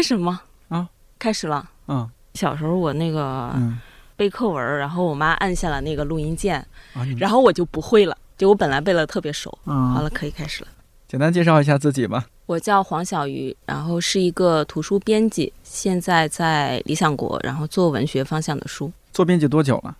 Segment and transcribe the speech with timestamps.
[0.00, 0.40] 开始吗？
[0.70, 0.88] 啊，
[1.18, 1.68] 开始了。
[1.86, 3.78] 嗯小时候我那个嗯
[4.16, 6.56] 背课文，然后我妈按下了那个录音键，
[6.94, 8.16] 啊，然后我就不会了。
[8.38, 9.58] 就我本来背的特别熟。
[9.66, 10.70] 嗯好了，可以开始了。
[11.06, 12.24] 简单介绍一下自己吧。
[12.46, 19.94] 我叫黄小鱼，然后是一个图书编辑，现在在理想国，然后做文学方向的书，做编辑多久了？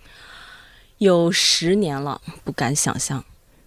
[0.96, 3.23] 有十年了，不敢想象。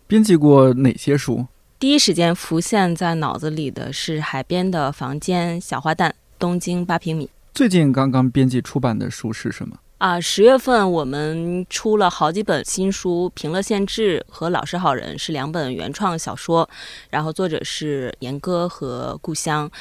[0.07, 1.45] 编辑过哪些书？
[1.77, 6.08] 第一时间浮现在脑子里的是《海边的房间》《小花旦》
[6.43, 9.77] 《东京八平米》最近刚刚编辑出版的书是什么？
[9.99, 10.20] 啊。
[10.20, 16.69] 十月份我们出了好几本新书，《平乐县志》和《老实好人》是两本原创小说，
[17.09, 19.71] 然后作者是严歌和故乡，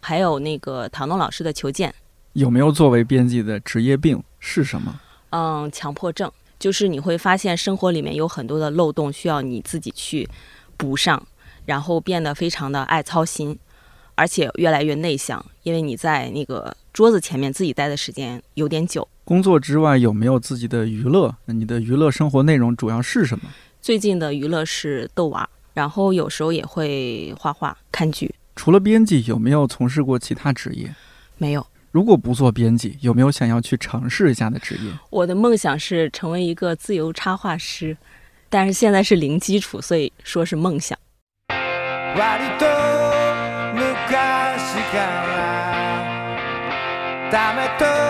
[0.00, 1.88] 还有那个唐东老师的《求见》。
[2.34, 5.00] 有没有作为编辑的职业病是什么？
[5.30, 10.28] 嗯，强迫症就是你会发现生活里面有很多的漏洞需要你自己去
[10.76, 11.26] 补上，
[11.64, 13.58] 然后变得非常的爱操心，
[14.20, 19.08] 而且越来越内向，因为你在那个桌子前面自己待的时间有点久。
[19.24, 21.34] 工作之外有没有自己的娱乐？
[21.46, 23.44] 那你的娱乐生活内容主要是什么？
[23.80, 28.34] 最近的娱乐是逗娃，然后有时候也会画画、看剧。
[28.54, 30.94] 除了编辑，有没有从事过其他职业？
[31.38, 34.92] 没有，如果不做编辑，有没有想要去尝试一下的职业？
[35.08, 37.96] 我的梦想是成为一个自由插画师，
[38.50, 40.98] 但是现在是零基础，所以说是梦想。
[47.30, 48.09] Dame todo.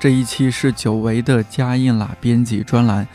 [0.00, 3.06] 这一期是久违的加印啦编辑专栏，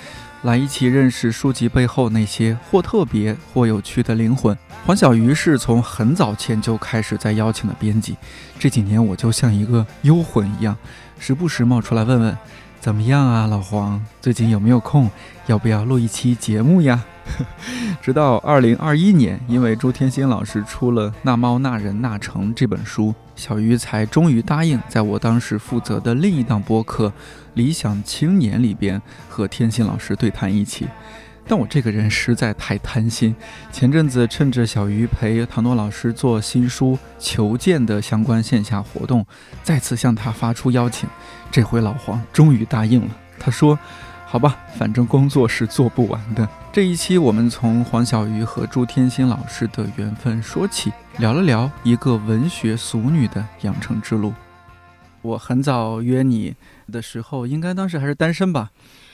[0.42, 4.58] 来一起认识书籍背后那些或特别或有趣的灵魂。
[4.86, 8.18] 黄小鱼是从很早前就开始在邀请的编辑，
[8.60, 10.76] 这几年我就像一个幽魂一样，
[11.18, 12.38] 时不时冒出来问问，
[12.82, 15.10] 怎么样啊，老黄，最近有没有空？
[15.48, 17.02] 要不要录一期节目呀？
[18.02, 27.08] 直到二零二一年，因为朱天心老师出了《那猫那人那城》这本书，小鱼才终于答应在我当时负责的另一档播客
[27.54, 30.88] 《理想青年》里边和天心老师对谈一起。
[31.46, 33.36] 但我这个人实在太贪心，
[33.72, 39.26] 前阵子趁着小鱼陪唐诺老师做新书《求见》的相关线下活动，
[39.62, 41.10] 再次向他发出邀请。
[41.52, 43.10] 这回老黄终于答应了，
[43.40, 43.80] 他说。
[44.34, 46.50] 好吧，反正工作是做不完的。
[46.72, 54.34] 这一期我们从黄小鱼和朱天心老师的缘分说起，聊了聊一个文学俗女的养成之路。
[55.22, 56.56] 我很早约你
[56.92, 58.72] 的时候，应该当时还是单身吧，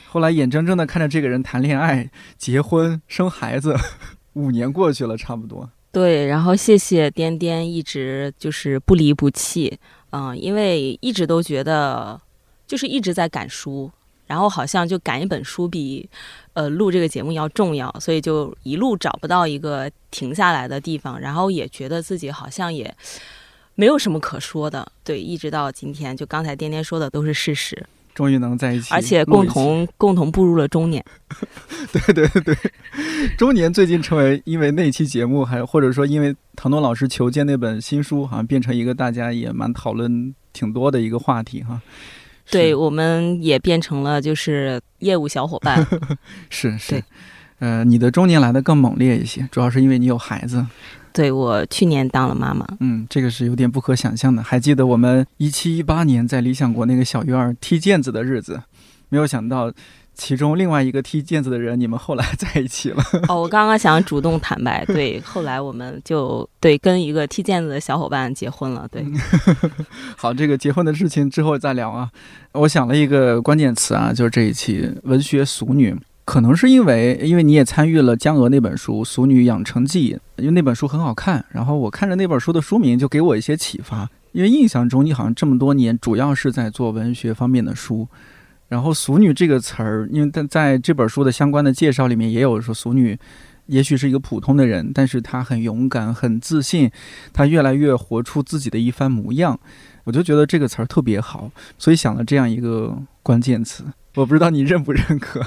[0.08, 3.76] 后来眼睁睁的看着这个人谈恋爱、结婚、生孩子，
[4.36, 5.70] 五年过去了，差不多。
[5.92, 9.80] 对，然后谢谢颠颠一直就是不离不弃，
[10.12, 12.22] 嗯，因为一直都觉得
[12.66, 13.92] 就是一直在赶书，
[14.30, 16.08] 然后好像就赶一本书比
[16.54, 22.96] 呃录这个节目要重要，所以就一路找不到一个停下来的地方，然后也觉得自己好像也
[23.74, 31.04] 没有什么可说的，对，一直到今天，就刚才颠颠说的都是事实，终于能在一起，而且共同共同步入了中年。
[31.92, 32.56] 对对对，
[33.36, 41.82] 中 年最近成为因为那期节目，还或者说因为唐东老师求见那本新书，好像变成一个大家也蛮讨论挺多的一个话题哈。
[42.52, 45.86] 对，我们也变成了就是业务小伙伴。
[46.50, 47.04] 是是，
[47.60, 50.66] 呃，你的中年来的更猛烈一些，主要是因为你有孩子。
[51.12, 54.44] 对我去年当了妈妈，嗯，这个是有点不可想象的。
[54.44, 58.62] 还记得我们一七一八年在理想国那个小院儿踢毽子的日子，
[59.10, 59.74] 没有想到
[60.16, 63.04] 其中另外一个踢毽子的人，你们后来在一起了。
[63.30, 69.06] 哦，我刚刚想主动坦白，对，后来我们就对跟一个踢毽子的小伙伴结婚了，对。
[70.18, 72.10] 好，这个结婚的事情之后再聊啊。
[72.54, 75.96] 我想了一个关键词啊，就是这一期文学俗女。
[76.26, 84.08] 可能是因为，因为你也参与了江娥那本书《俗女养成记》，因为那本书很好看，然后我看着那本书的书名就给我一些启发。
[84.32, 88.08] 因为印象中你好像这么多年主要是在做文学方面的书，
[88.70, 93.18] 然后“俗女”这个词儿，因为在在这本书的相关的介绍里面也有说，俗女
[93.66, 96.90] 也许是一个普通的人，但是她很勇敢、很自信，
[97.34, 99.60] 她越来越活出自己的一番模样。
[100.06, 103.84] 我就觉得这个词儿特别好，所以想了这样一个关键词。
[104.16, 105.40] 我不知道你认不认可。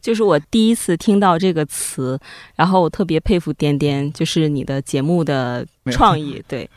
[0.00, 2.18] 就是我第一次听到这个词，
[2.56, 6.42] 然后我特别佩服颠颠，就是你的节目的创意。
[6.48, 6.68] 对，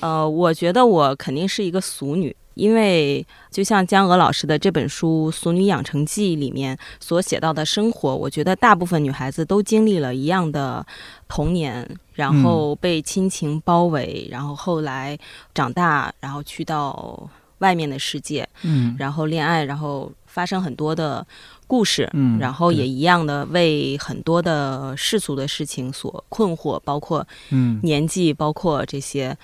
[0.00, 10.84] 呃，我觉得我肯定是一个俗女，因为就像江娥老师的这本书《俗女养成记》里面所写到的生活，我觉得大部分女孩子都经历了一样的
[11.26, 15.18] 童年，然后被亲情包围，然后后来
[15.54, 17.30] 长大，然后去到
[17.60, 18.94] 外面的世界，嗯。
[18.98, 21.26] 然后恋爱，然后发生很多的
[21.66, 22.38] 故事，嗯。
[22.38, 27.80] 然后也一样的为很多的世俗的事情所困惑，包括嗯。
[27.82, 29.36] 年纪，包括这些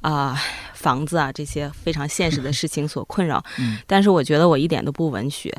[0.00, 0.36] 啊、
[0.74, 3.42] 房子啊这些非常现实的事情所困扰。
[3.58, 5.54] 嗯但是我觉得我一点都不文学。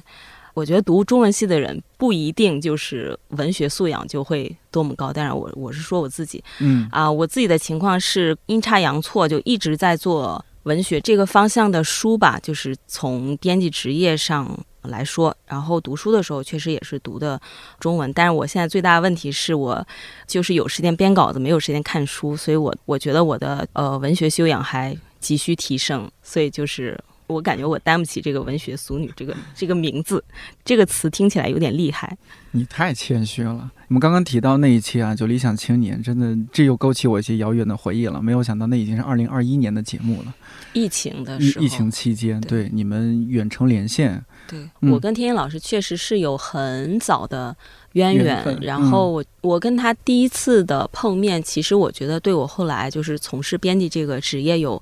[0.54, 17.40] 我觉得读中文系的人不一定就是文学素养就会多么高，但是我我是说我自己，嗯啊，我自己的情况是阴差阳错，就一直在做文学这个方向的书吧，就是从编辑职业上来说，然后读书的时候确实也是读的
[17.80, 19.86] 中文，但是我现在最大的问题是我
[20.28, 27.00] 就是有时间编稿子，没有时间看书，所以我我觉得我的呃文学修养还急需提升，所以就是。
[27.28, 30.22] 我感觉我担不起这个文学俗女这个这个名字，
[30.66, 32.18] 这个词听起来有点厉害。
[32.52, 33.72] 你太谦虚了。
[33.92, 38.22] 我们刚刚提到那一期啊，就理想青年，真的这又勾起我一些遥远的回忆了。
[38.22, 40.34] 没有想到那已经是二零二一年的节目了，
[40.72, 42.64] 疫情的时候，疫疫情期间，对。
[42.64, 44.92] 对你们远程连线，对、嗯。
[44.92, 47.54] 我跟天音老师确实是有很早的
[47.92, 54.82] 渊源，然后我、我跟他第一次的碰面，其实我觉得对我后来就是从事编辑这个职业有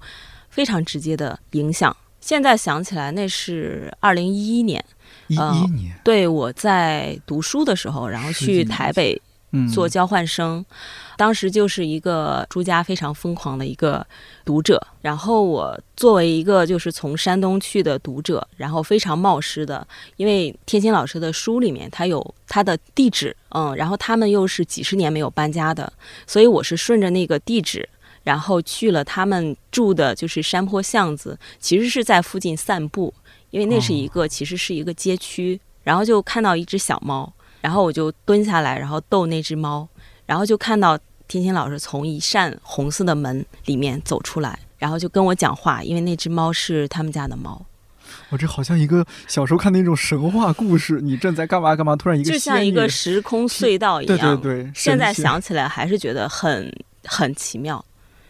[0.51, 1.97] 非常直接的影响。
[2.21, 4.85] 现在想起来，那是二零一一年，
[5.29, 9.19] 一呃一年，对我在读书的时候，然后去台北
[9.51, 10.63] 嗯，做交换生，
[11.17, 14.05] 当时就是一个朱家非常疯狂的一个
[14.45, 14.79] 读者。
[15.01, 19.87] 然后我作为一个就是从山东去的读者，然后非常冒失的，
[20.17, 25.91] 因为天心老师的书里面他有他的地址，嗯，然后他们又是几十年没有搬家的，
[26.27, 27.87] 所以我是顺着那个地址。
[28.21, 33.11] 然后去了他们住的就是山坡巷子，其实是在附近散步，
[33.51, 37.31] 因为那是一个、其实是一个街区，然后就看到一只小猫，
[37.61, 39.87] 然后我就蹲下来，然后逗那只猫，
[40.25, 40.97] 然后就看到
[41.27, 47.65] 天心老师从一扇红色的门里面走出来，然后就跟我讲话，因为那只猫是他们家的猫，
[48.29, 54.17] 我这好像一个小时候看那种神话故事，你正在干嘛干嘛，突然一个就像一个时空隧道一样。
[54.17, 56.71] 对对对，现在想起来还是觉得很
[57.05, 57.83] 很奇妙。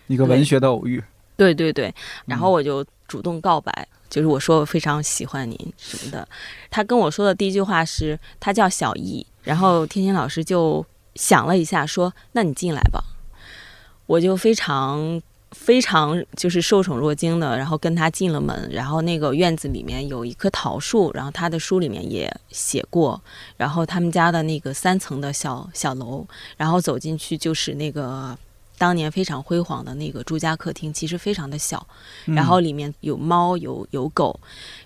[0.08, 1.04] 一个文学的偶遇，
[1.38, 1.94] 对对对，
[2.26, 6.28] 然后嗯我就主动告白，就是我说我非常喜欢您什么的。
[6.70, 10.86] 他跟我说的第一句话是，他叫小易，然后天心老师就
[11.16, 13.04] 想了一下，说：“那你进来吧。”
[14.08, 15.22] 我就非常
[15.52, 23.22] 非常就是受宠若惊的，然后跟他进了门，然后那个院子里面有一棵桃树，然后他的书里面也写过，
[23.58, 26.26] 然后他们家的那个三层的小小楼，
[26.58, 28.38] 然后走进去就是那个。
[28.80, 31.86] 当年非常辉煌的那个朱家客厅，其实非常的小，
[32.26, 34.40] 嗯然后里面有猫有有狗，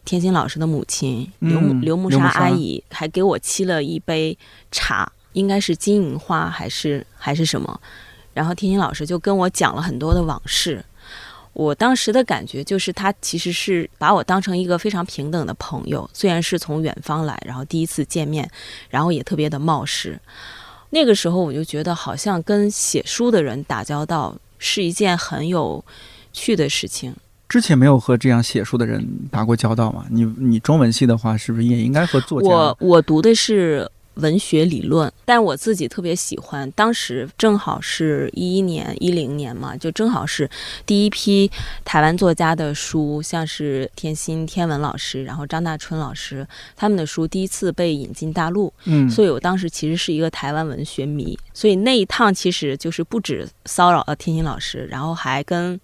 [0.04, 4.38] 天心老师的母亲刘刘木莎刘木莎阿姨还给我沏了一杯
[4.72, 7.80] 茶，应该是金银花还是还是什么，
[8.34, 10.84] 然后天心老师就跟我讲了很多的往事。
[11.54, 18.50] 我当时的感觉就是，他其实是把我当成一个非常平等的朋友，虽然是从远方来，然后第一次见面，
[18.90, 20.20] 然后也特别的冒失。
[20.94, 25.84] 那个时候我就觉得，好像跟写书的人打交道是一件很有
[26.32, 27.16] 趣的事情。
[27.50, 30.06] 之前没有和这样写书的人打过交道嘛？
[30.12, 32.48] 你你中文系的话，是不是也应该和作家？
[32.48, 36.70] 我我读的是文学理论，但我自己特别喜欢。
[36.72, 40.50] 当时正好是一一年、一零年嘛，就正好是
[40.86, 41.50] 第一批
[41.84, 55.80] 台湾作家的书，像是天心、天文老师，然后张大春老师他们的书第一次被引进大陆，嗯，所以我当时其实是一个台湾文学迷，所以那一趟其实就是不止骚扰了天心老师，然后还跟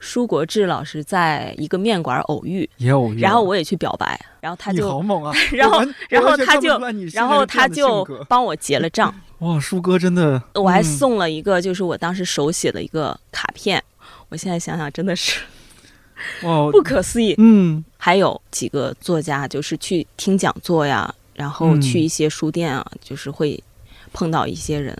[0.00, 5.32] 舒国志老师在一个面馆偶遇，也偶遇，然后我也去表白，然后他就好猛啊！
[5.52, 6.76] 然后然后他就
[7.12, 10.84] 然后他就帮我结了账， 哇，舒哥真的，我还嗯。
[10.84, 13.82] 送了一个就是我当时手写的一个卡片，
[14.30, 15.40] 我现在想想真的是
[16.42, 17.34] 哇，不可思议。
[17.38, 17.84] 嗯。
[17.98, 21.80] 还有几个作家就是去听讲座呀，然后嗯。
[21.82, 23.62] 去一些书店啊，就是会
[24.14, 24.96] 碰到一些人。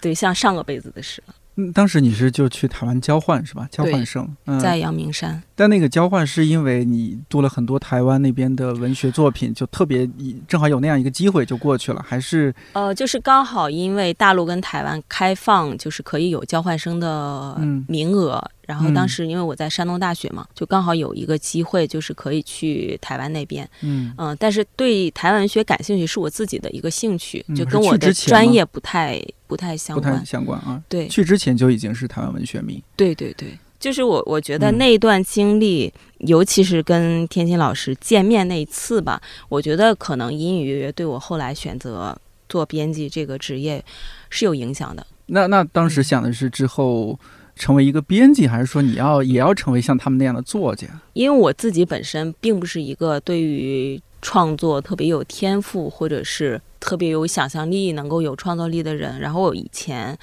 [0.00, 3.68] 对，像上个辈子的事了，嗯，当时你是就去台湾交换是吧？
[3.70, 5.42] 交换生，嗯，在阳明山。
[5.54, 23.68] 但那个交换是因为你读了很多台湾那边的文学作品，就特别以正好有那样一个机会就过去了，还是呃，就是刚好因为大陆跟台湾开放，就是可以有交换生的嗯名额，然后当嗯时因为我在山东大学嘛，就刚好有一个机会，就是可以去台湾那边。
[23.82, 30.26] 嗯嗯，但是对台湾文学感兴趣是我自己的一个兴趣，嗯就跟我的专业不太不太相不太关。
[30.26, 30.82] 相关啊。
[30.88, 32.82] 对去之前就已经是台湾文学迷。
[32.96, 42.16] 对对对，就是我我觉得嗯那一段经历，尤其是跟天心老师见面那一次吧，我觉得可能隐隐约约对我后来选择
[42.48, 43.84] 做编辑这个职业
[44.30, 45.06] 是有影响的。
[45.26, 47.18] 那那当时想的是之后
[47.56, 50.88] 成为一个编辑，还是说你要也要成为像他们那样的作家？
[51.12, 59.20] 因为我自己本身并不是一个对于创作特别有天赋，或者是特别有想象力、能够有创造力的人。
[59.20, 60.18] 然后我以前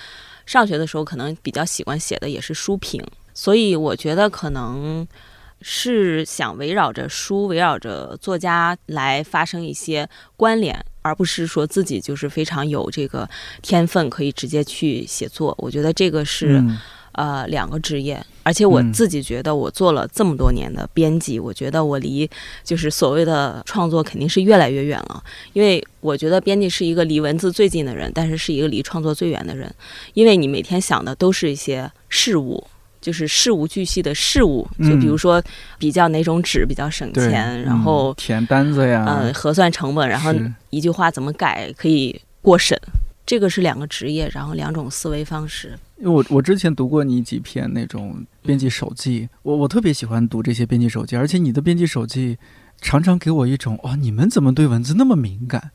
[0.45, 3.01] 上学的时候，可能比较喜欢写的也是书评，
[3.33, 5.07] 所以我觉得可能
[5.61, 13.29] 是想围绕着书、围绕着作家来发生一些关联，而不是说自己就是非常有这个
[13.61, 15.55] 天分可以直接去写作。
[15.59, 16.61] 我觉得这个是。
[17.13, 18.91] 呃两个职业，而且我嗯。
[18.93, 22.29] 自己觉得我做了这么多年的编辑，我觉得我离
[22.63, 25.23] 就是所谓的创作肯定是越来越远了。
[25.53, 29.73] 因为我觉得编辑是一个离文字最近的人，但是是一个离创作最远的人，
[30.13, 32.63] 因为你每天想的都是一些事物。
[33.01, 35.41] 就是事无巨细的事物，就比如说
[35.79, 40.31] 比较哪种纸比较省钱，然嗯后填单子呀，呃核算成本，然后
[40.69, 42.79] 一句话怎么改可以过审，
[43.25, 45.77] 这个是两个职业，然后两种思维方式。
[45.97, 52.37] 因为我我之前读过你几篇那种编辑手记，我我特别喜欢读这些编辑手记，而且你的编辑手记
[52.81, 55.71] 常常给我一种哦，你们怎么对文字那么敏感？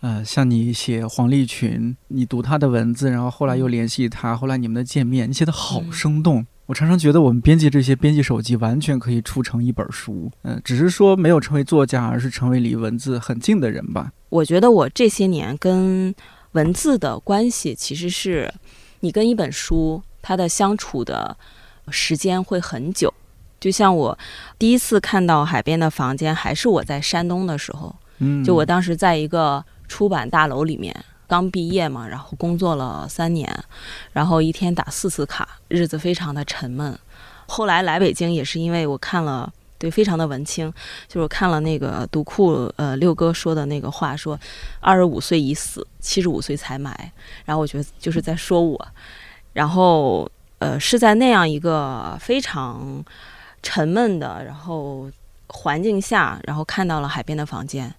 [0.00, 6.46] 呃，像你写黄立群，你读他的文字，然后后来又联系他，后来你们的见面，你写的好嗯生动。
[6.66, 14.12] 我常常觉得我们编辑这些编辑手记完全可以出成一本书，嗯、只是说没有成为作家，而是成为离文字很近的人吧。
[14.30, 16.14] 我觉得我这些年跟
[16.52, 18.52] 文字的关系，其实是
[19.00, 21.36] 你跟一本书它的相处的
[21.90, 23.12] 时间会很久。
[23.60, 24.18] 就像我
[24.58, 30.94] 第一次看到海边的房间，还是我在山东的时候，嗯，就我当时在一个出版大楼里面
[31.26, 33.64] 刚毕业嘛，然后工作了三年，
[34.12, 36.98] 然后一天打四次卡，日子非常的沉闷。
[37.46, 39.52] 后来来北京也是因为我看了。
[39.80, 40.70] 对，非常的文青，
[41.08, 44.38] 就是我看了那个读库，呃，六哥说的那个话，说
[44.78, 46.94] 二十五岁已死，七十五岁才埋，
[47.46, 48.88] 然后我觉得就是在说我，
[49.54, 53.02] 然后呃是在那样一个非常
[53.62, 55.10] 沉闷的，然后
[55.46, 57.92] 环境下，然后看到了海边的房间，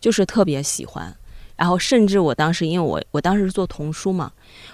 [0.00, 1.14] 就是特别喜欢。
[1.58, 4.30] 然后甚至我当时，因为我我当时是做童书嘛，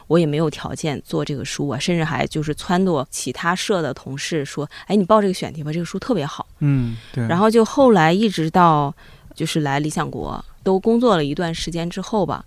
[0.06, 6.46] 我也没有条件做这个书啊，甚至还就是撺掇其他社的同事说：“哎，你报这个选题吧，这个书特别好。
[6.58, 8.94] 嗯，对。”然后就后来一直到
[9.34, 12.44] 就是来理想国都工作了一段时间之后吧，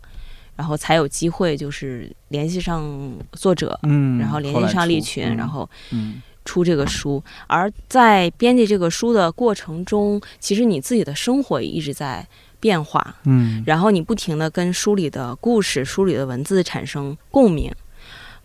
[0.56, 7.24] 然后才有机会就是联系上作者，嗯，然后联系上立出群，嗯然后嗯出这个书。
[7.48, 12.25] 而在编辑这个书的过程中，其实你自己的生活也一直在
[12.67, 17.71] 变化，嗯然后你不停的跟书里的故事、书里的文字产生共鸣。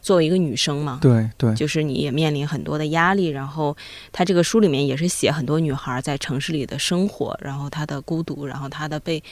[0.00, 3.76] 作为一个女生嘛，对对，就是你也面临很多的压力，然后
[4.11, 9.23] 她这个书里面也是写很多女孩在城市里的生活，然后她的孤独，然后她的被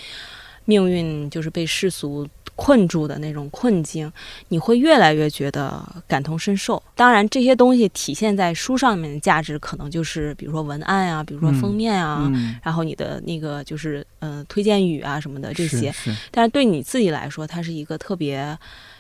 [0.67, 2.25] 命运就是被世俗
[2.63, 4.13] 困住的那种困境，
[4.49, 6.83] 你会越来越觉得感同身受。
[6.95, 15.91] 当然，这些东西体现在书上面的价值，可能就是比如说文案啊，比如说封面啊，嗯，然后你的那个就是呃推荐语啊什么的这些。
[15.91, 18.59] 是是但是对你自己来说，它是一个特别，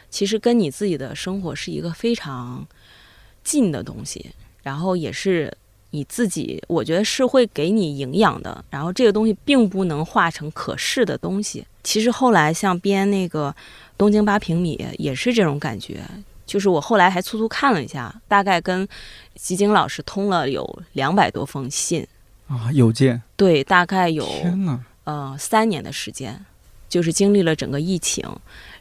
[0.08, 2.66] 其实跟你自己的生活是一个非常
[3.44, 4.30] 近的东西，
[4.62, 5.52] 然后也是
[5.90, 8.64] 你自己，我觉得是会给你营养的。
[8.70, 11.66] 然后这个东西并不能化成可视的东西。
[11.82, 13.50] 其实后来像编那个
[13.96, 16.00] 《东京八平米》也是这种感觉。
[16.46, 18.88] 就是我后来还粗粗看了一下，大概跟
[19.36, 22.04] 吉井老师通了有两百多封信，
[22.48, 26.44] 啊，邮件，对，大概有天呐，呃三年的时间，
[26.88, 28.28] 就是经历了整个疫情，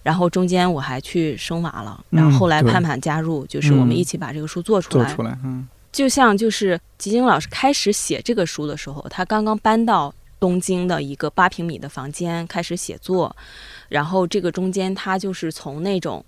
[0.02, 5.06] 然后中间我还去生娃了，然后后来盼盼加入，就是我们嗯一起把这个书做出来。
[5.06, 13.36] 做出来，嗯就像就是吉井老师开始写这个书的时候，他刚刚搬到东京的一个八平米的房间开始写作，
[13.88, 16.24] 然后这个中间他就是从那种。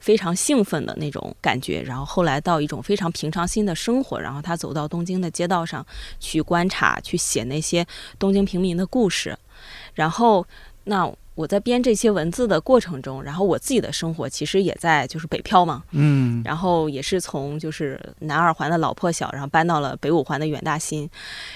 [0.00, 5.84] 非常兴奋的那种感觉，然后后来到一种非常平常心的生活，然后他走到东京的街道上
[6.20, 7.84] 去观察，去写那些
[8.16, 9.36] 东京平民的故事，
[9.94, 10.46] 然后
[10.84, 16.42] 那我在编这些文字的过程中，然后我自己的生活其实也在就是北漂嘛，嗯。
[16.44, 21.08] 然后也是从就是南二环的老破小，然后搬到了北五环的远大新，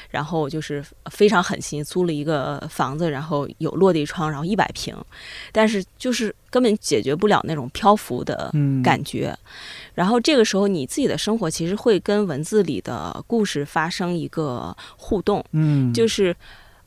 [0.08, 4.96] 然后就是非常狠心租了一个房子，然后有落地窗，然后一百平，
[5.50, 9.36] 但是就是根本解决不了那种漂浮的嗯，感觉。
[9.94, 16.34] 然后这个时候，你自己的生活其实会跟文字里的故事发生一个互动，嗯，就是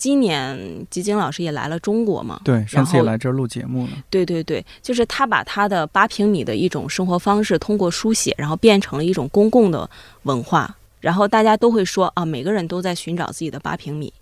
[0.06, 9.90] 今年吉金老师也来了中国嘛，对，上次也后来这儿录节目了，对对对，就是他把他的八平米的一种生活方式通过书写，然后变成了一种公共的
[10.22, 14.14] 文化，然后大家都会说啊，每个人都在寻找自己的八平米。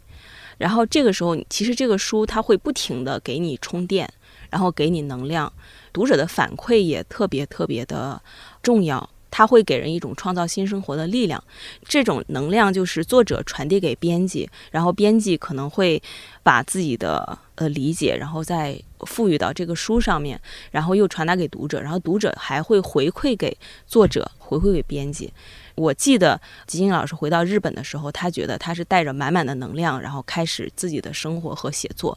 [0.57, 4.09] 然后这个时候，其实这个书它会不停的给你充电，
[4.49, 5.51] 然后给你能量，
[5.91, 8.21] 读者的反馈也特别特别的
[8.61, 9.09] 重要。
[9.35, 11.43] 它会给人一种创造新生活的力量，
[11.85, 15.99] 这种能量就是作者传递给编辑，然后编辑可能会
[16.43, 25.33] 把自己的呃理解，然后再赋予到这个书上面，然后又传达给读者，然后读者还会回馈给作者，回馈给编辑。
[25.73, 32.15] 我记得吉金老师回到日本的时候，他觉得他是带着满满的能量，然后开始自己的生活和写作。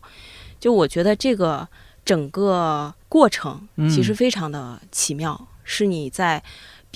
[0.60, 1.66] 就我觉得这个
[2.04, 6.42] 整个过程嗯其实非常的奇妙，是你在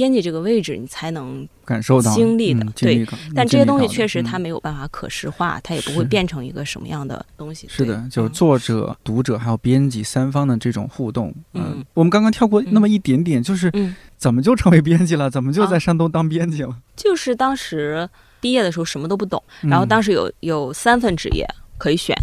[0.00, 7.66] 编辑这个位置，你才能感受到经历的嗯对但这些东西确实它没有办法可视化，它也不会变成一个什么样的东西。
[7.68, 11.34] 是的，就是嗯作者、读者还有编辑三方的这种互动。
[11.52, 15.28] 嗯我们刚刚跳过那么一点点，就是嗯，怎么就成为编辑了？
[15.28, 16.74] 怎么就啊在山东当编辑了？
[16.96, 18.08] 就是当时
[18.40, 22.16] 毕业的时候什么都不懂，然后当时时有有三份职业可以选，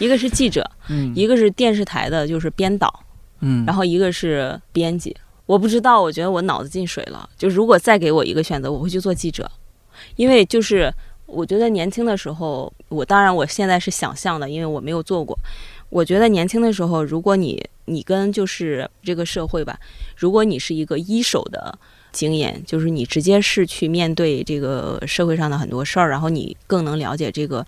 [0.00, 3.04] 一个是记者，嗯一个是电视台的，就是编导，
[3.38, 5.16] 嗯，然后一个是编辑。
[5.52, 7.28] 我不知道，我觉得我脑子进水了。
[7.36, 9.50] 就如果再给我一个选择，我会去做记者，
[10.16, 10.90] 因为就是
[11.26, 15.38] 我觉得年轻的时候，我当然我现在是想象的，因为我没有做过。
[15.90, 19.78] 我觉得年轻的时候，如果你你跟就是这个社会吧，
[20.16, 21.78] 如果你是一个一手的
[22.12, 27.66] 经验，就是你直接是去面对这个社会上的很多事儿，然后你更能了解这个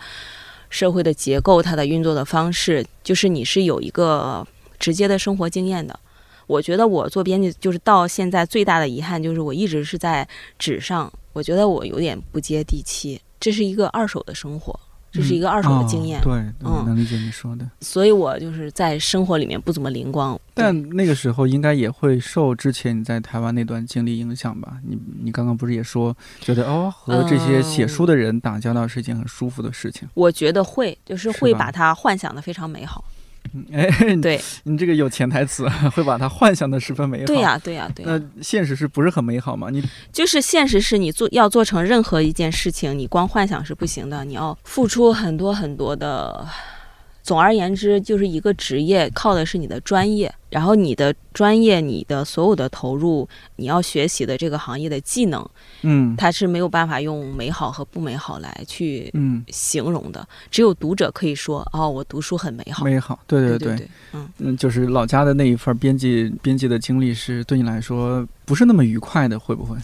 [0.71, 4.47] 社会的结构、它的运作的方式，就是你是有一个
[4.79, 6.00] 直接的生活经验的。
[6.46, 10.26] 我觉得我做编辑，就是到现在最大的遗憾就是我一直是在
[10.58, 13.20] 纸上，我觉得我有点不接地气。
[13.40, 14.78] 这是一个二手的生活，
[15.12, 16.32] 这是一个二手的经验，哦对，
[16.64, 17.68] 嗯能理解你说的。
[17.82, 20.38] 所以我就是在生活里面不怎么灵光。
[20.54, 24.78] 但那个时候应该也会受之前你在台湾那段经历影响吧？
[24.83, 30.09] 你你刚刚不是也说，觉得哦，和这些写书的人打交道是一件很舒服的事情。
[30.14, 33.04] 我觉得会，就是会把它幻想的非常美好。
[33.52, 37.26] 嗯哎，对，你这个有潜台词， 会把它幻想的十分美好。
[37.26, 39.68] 对呀、对呀、对呀、那现实是不是很美好吗？
[39.70, 46.46] 你就是现实是你做要做成任何一件事情，你光幻想是不行的，你要付出很多很多的。
[47.24, 55.42] 总而言之，就是一个职业靠的是你的专业，然后你的专业、你的所有的投入，你要学习的这个行业的技能，
[55.80, 60.28] 嗯它是没有办法用美好和不美好来去嗯，形容的。
[60.50, 62.84] 只有读者可以说：“哦，我读书很美好。
[62.84, 69.74] 美好，对对对对，嗯，嗯，就是老家的那一份编辑编辑的经历是对你来说不是那么愉快的，会不会？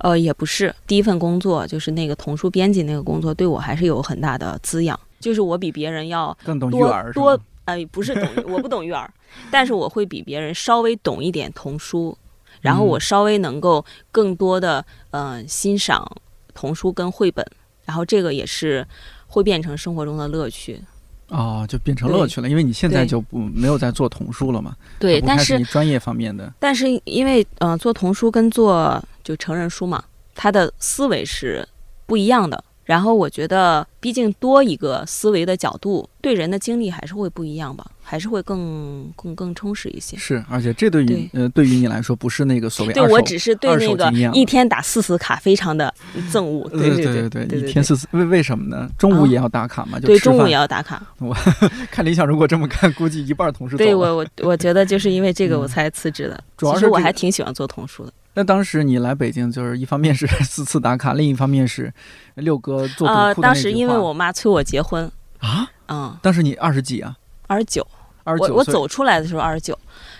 [0.00, 5.00] 呃，也不是第一份工作，就是那个童书编辑那个工作，对我还是有很大的滋养。
[5.20, 7.42] 就是我比别人要更懂育多儿多吗？
[7.66, 9.08] 呃，不是懂，我不懂育儿，
[9.52, 12.16] 但是我会比别人稍微懂一点童书，
[12.60, 16.10] 然后嗯我稍微能够更多的呃欣赏
[16.54, 17.46] 童书跟绘本，
[17.84, 18.84] 然后这个也是
[19.28, 20.80] 会变成生活中的乐趣。
[21.28, 24.74] 哦，就变成乐趣了，因为你现在就不没有在做童书了嘛。
[24.98, 26.52] 对，但是你专业方面的。
[26.58, 30.02] 但是因为呃做童书跟做就成人书嘛，
[30.34, 31.64] 他的思维是
[32.06, 32.64] 不一样的。
[32.90, 40.16] 然后我觉得，毕竟多一个思维的角度，对人的经历还是会不一样吧，还是会更更更充实一些。
[40.16, 45.94] 是，而且这对于对呃对于你来说不是那个所谓二手对我只是对那个一天打四次卡非常的
[46.32, 46.68] 憎恶。
[46.72, 48.88] 呃对对对对对一天四次，为为什么呢？
[48.98, 51.00] 中午啊也要打卡嘛，就对，中午也要打卡。
[51.20, 51.32] 我
[51.92, 53.76] 看理想，如果这么干，估计一半同事。
[53.76, 56.42] 对我我我觉得就是因为这个嗯我才辞职的。
[56.56, 58.12] 主要其实我还挺喜欢做童书的。
[58.34, 61.92] 那当时你来北京，就是一方面是四次打卡，另一方面是
[62.34, 67.16] 六哥做读呃，当时因为我妈催我结婚，啊，嗯，当时你二十几啊，
[67.46, 67.86] 二十九。
[68.22, 69.76] 二十九岁，我我走出来的时候二十九，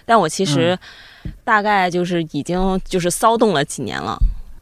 [0.07, 0.77] 但我其实
[1.25, 4.17] 嗯大概就是已经就是骚动了几年了。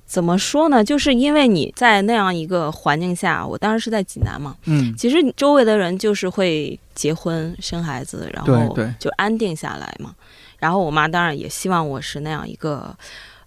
[0.04, 0.82] 怎么说呢？
[0.82, 10.12] 就是因为你在那样一个环境下，我当时是在济南嘛，嗯，其实你周围的人就是会结婚生孩子，然后就安定下来嘛。
[10.58, 12.94] 然后我妈当然也希望我是那样一个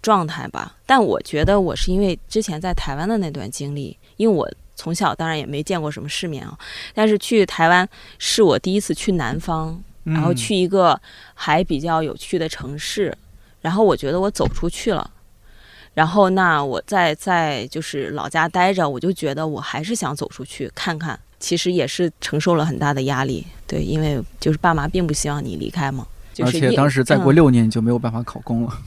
[0.01, 6.57] 状态吧，但我觉得我是因为之前在台湾的那段经历，因为我从小当然也没见过什么世面啊，
[6.93, 7.87] 但是去台湾
[8.17, 10.99] 是我第一次去南方，然后嗯去一个
[11.33, 13.15] 还比较有趣的城市，
[13.61, 15.09] 然后我觉得我走出去了。
[15.93, 21.19] 然后那我在在就是老家待着，我就觉得我还是想走出去看看。
[21.37, 26.05] 其实也是承受了很大的压力，对，因为就是爸妈并不希望你离开嘛。
[26.33, 28.77] 就是而且当时再过嗯六年你就没有办法考公了。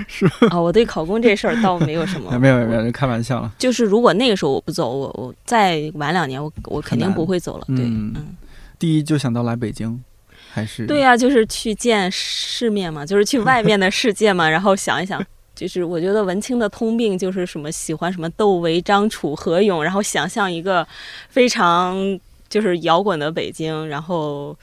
[0.50, 3.52] 啊，我对考公这事儿倒没有什么， 没有没有，开玩笑了。
[3.58, 7.64] 就是如果那个时候我不走，我我再晚两年，我我肯定不会走了。
[7.68, 8.36] 对，嗯嗯，
[8.78, 10.02] 第一就想到来北京，
[10.52, 15.24] 还是对呀、就是去见世面嘛，就是去外面的世界嘛， 然后想一想。
[15.54, 20.84] 就是我觉得文青的通病就是什么喜欢什么窦唯、张楚、何勇，然后想象一个
[21.28, 21.94] 非常
[22.48, 24.56] 就是摇滚的北京，然后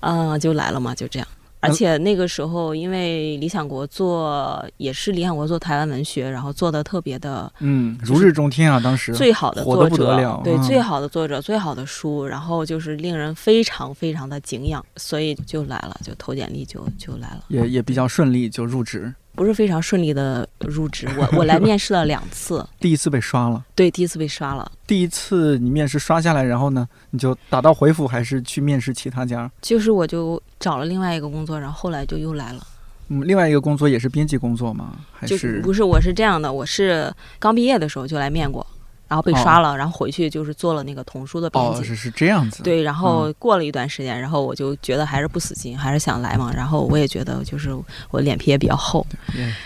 [0.00, 1.28] 嗯、就来了嘛，就这样。
[1.60, 23.64] 而且那个时候，因为理想国做也是理想国做台湾文学，然后做的特别的嗯如日中天啊，当时最好的作者，对最好的作者、最好的书，然后就是令人非常非常的敬仰，所以就来了，就投简历就就来了，也也比较顺利就入职，不是非常顺利的入职，我我来面试了两次， 第一次被刷了。
[23.74, 29.48] 对，第一次被刷了，第一次你面试刷下来，然后呢，你就打道回府，还是去面试其他家？
[29.60, 32.66] 就是我就找了另外一个工作，然后后来就又来了，
[33.08, 34.92] 嗯，另外一个工作也是编辑工作吗？
[35.12, 38.66] 还就是不是我是这样的，我是刚毕业的时候就来面过，
[39.08, 41.80] 然后被哦刷了，然后回去就是做了那个童书的编辑。
[41.80, 46.52] 哦，是是这样子。，对，然后过了一段时间，然后我就觉得还是不死心，还是想来嘛。
[46.54, 47.70] 然后我也觉得，就是
[48.10, 49.06] 我脸皮也比较厚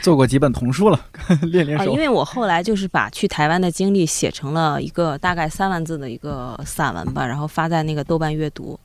[0.02, 1.00] 做过几本童书了，
[1.50, 1.92] 练练啊，手。
[1.92, 8.78] 因为我后来就是把去台湾的经历写成了一个大概三万字的一个散文吧，然后发在那个豆瓣阅读。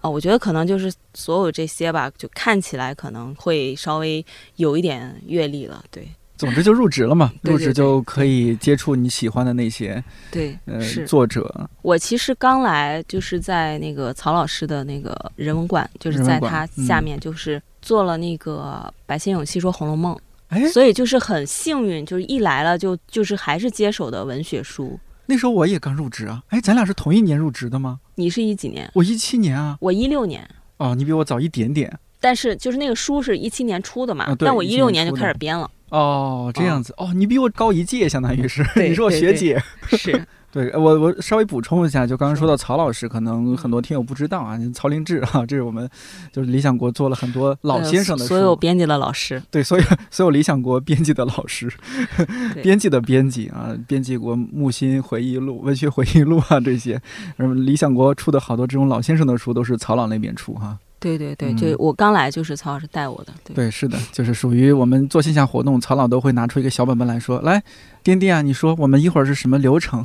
[0.00, 4.24] 啊，我觉得可能就是所有这些吧，就看起来可能会稍微
[4.54, 5.82] 有一点阅历了。
[5.90, 11.68] 对总之就入职了嘛，对对入职就可以接触你喜欢的那些对，呃是作者。
[11.82, 20.14] 我其实刚来就是在那个曹老师的那个人文馆，就是在他下嗯面就是做了那个白先勇细说《红楼梦》。
[20.48, 24.98] 哎，所以就是很幸运，就是一来了就就是还是接手的文学书。
[25.26, 26.42] 那时候我也刚入职啊。
[26.48, 28.00] 哎，咱俩是同一年入职的吗？
[28.14, 28.90] 你是一几年？
[28.94, 29.76] 我一七年啊。
[29.80, 30.48] 我一六年，
[30.78, 31.98] 哦，你比我早一点点。
[32.20, 35.70] 但是就是那个书是一七年出的嘛，啊但我一六年就开始编了。
[35.90, 36.94] 哦，这样子。
[36.96, 38.64] 哦，你比我高一届，相当于是。
[38.76, 39.62] 你是我学姐。
[39.88, 45.88] 是， 对我，我稍微补充一下，就刚刚说到曹老师，可能很多听友不知道啊，曹林志啊，这是我们
[46.32, 51.72] 就是理想国做了很多老呃先生的书，所有编辑的老师，对所有 所有理想国编辑的老师，
[52.62, 57.00] 编辑的编辑啊，编辑过《木心回忆录》《文学回忆录》啊这些，
[57.36, 67.62] 然后理想国出的好多这种老先生的书都是曹老那边出哈、对对对，嗯就我刚来就是曹老师带我的，对对，是的，就是属于我们做线下活动，曹老都会拿出一个小本本来说，来，
[68.02, 70.04] 颠颠啊，你说我们一会儿是什么流程？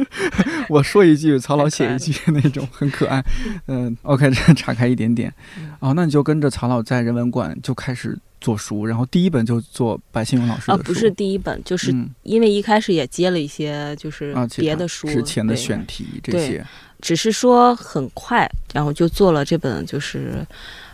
[0.68, 3.22] 我说一句，曹老写一句，那种很可爱。
[3.66, 5.70] 嗯，OK，这岔开一点点嗯。
[5.80, 16.64] 哦，那你就跟着曹老在人文馆就开始做书，然后第一本就做白先勇老师的书啊，不是第一本，就是嗯因为一开始也接了一些就是别的书，之前的选题这些，
[17.04, 20.42] 只是说很快，然后就做了这本就是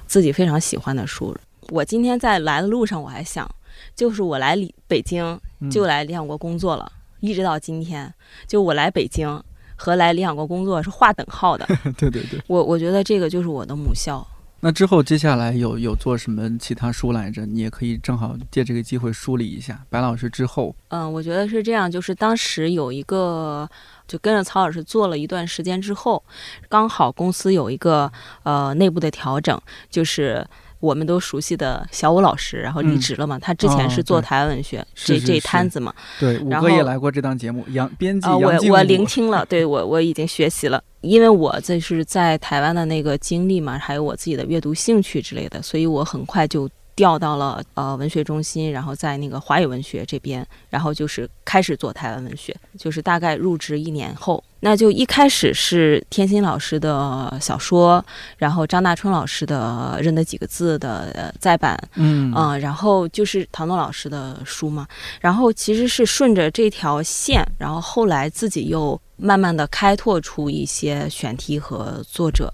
[0.08, 1.32] 自己非常喜欢的书。
[1.68, 3.48] 我今天在来的路上，我还想，
[3.94, 5.24] 就是我来理北京
[5.60, 8.12] 嗯就来理想国工作了，一直到今天，
[8.48, 9.40] 就我来北京
[9.76, 11.64] 和来理想国工作是划等号的。
[11.96, 12.42] 对对对。
[12.48, 14.26] 我我觉得这个就是我的母校。
[14.62, 17.46] 那之后接下来有有做什么其他书来着？
[17.46, 19.80] 你也可以正好借这个机会梳理一下。
[19.88, 23.66] 白老师之后，嗯，我觉得是这样，就是当时有一个，
[24.10, 26.20] 就跟着曹老师做了一段时间之后，
[26.68, 28.10] 刚好公司有一个
[28.42, 29.56] 呃内部的调整，
[29.88, 30.44] 就是
[30.80, 46.68] 我们都熟悉的小武老师，然后离嗯职了嘛，他之前哦是做台湾文学、这这摊子嘛，对五哥也来过这档节目，杨编辑啊、我我聆听了，对我我已经学习了，因为我这是在台湾的那个经历嘛，还有我自己的阅读兴趣之类的，所以我很快就
[47.00, 58.04] 调到了呃文学中心，然后在那个华语文学这边，然后就是开始做台湾文学，就是大概入职一年后，那就一开始是天心老师的小说，
[58.36, 64.86] 然后张大春老师的《认得几个字》的呃再版，嗯嗯，然后就是唐诺老师的书嘛，
[65.22, 72.52] 然后其实是顺着这条线，然后后来自己又慢慢的开拓出一些选题和作者。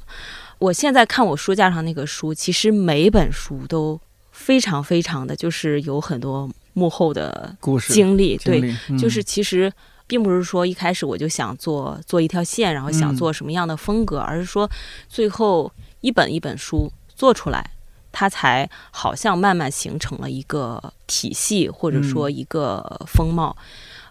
[0.58, 4.00] 我现在看我书架上那个书，其实每本书都
[4.46, 9.72] 非常非常的，就是有很多幕后的故事经历，对，嗯就是其实
[10.06, 14.70] 并不是说一开始我就想做做一条线，然后想嗯做什么样的风格，而是说
[15.08, 17.72] 最后一本一本书做出来，
[18.12, 23.56] 它才好像慢慢形成了一个体系，或者说一个风貌。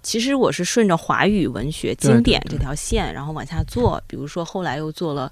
[0.05, 3.99] 其实我是顺着华语文学经典这条线，然后往下做。
[4.05, 5.31] 比如说后来又做了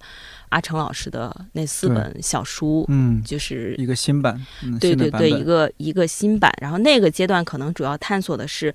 [0.50, 6.52] 阿成老师的那四本小书，嗯，就是一个新版，嗯，对对对，一个一个新版。
[6.60, 8.74] 然后那个阶段可能主要探索的是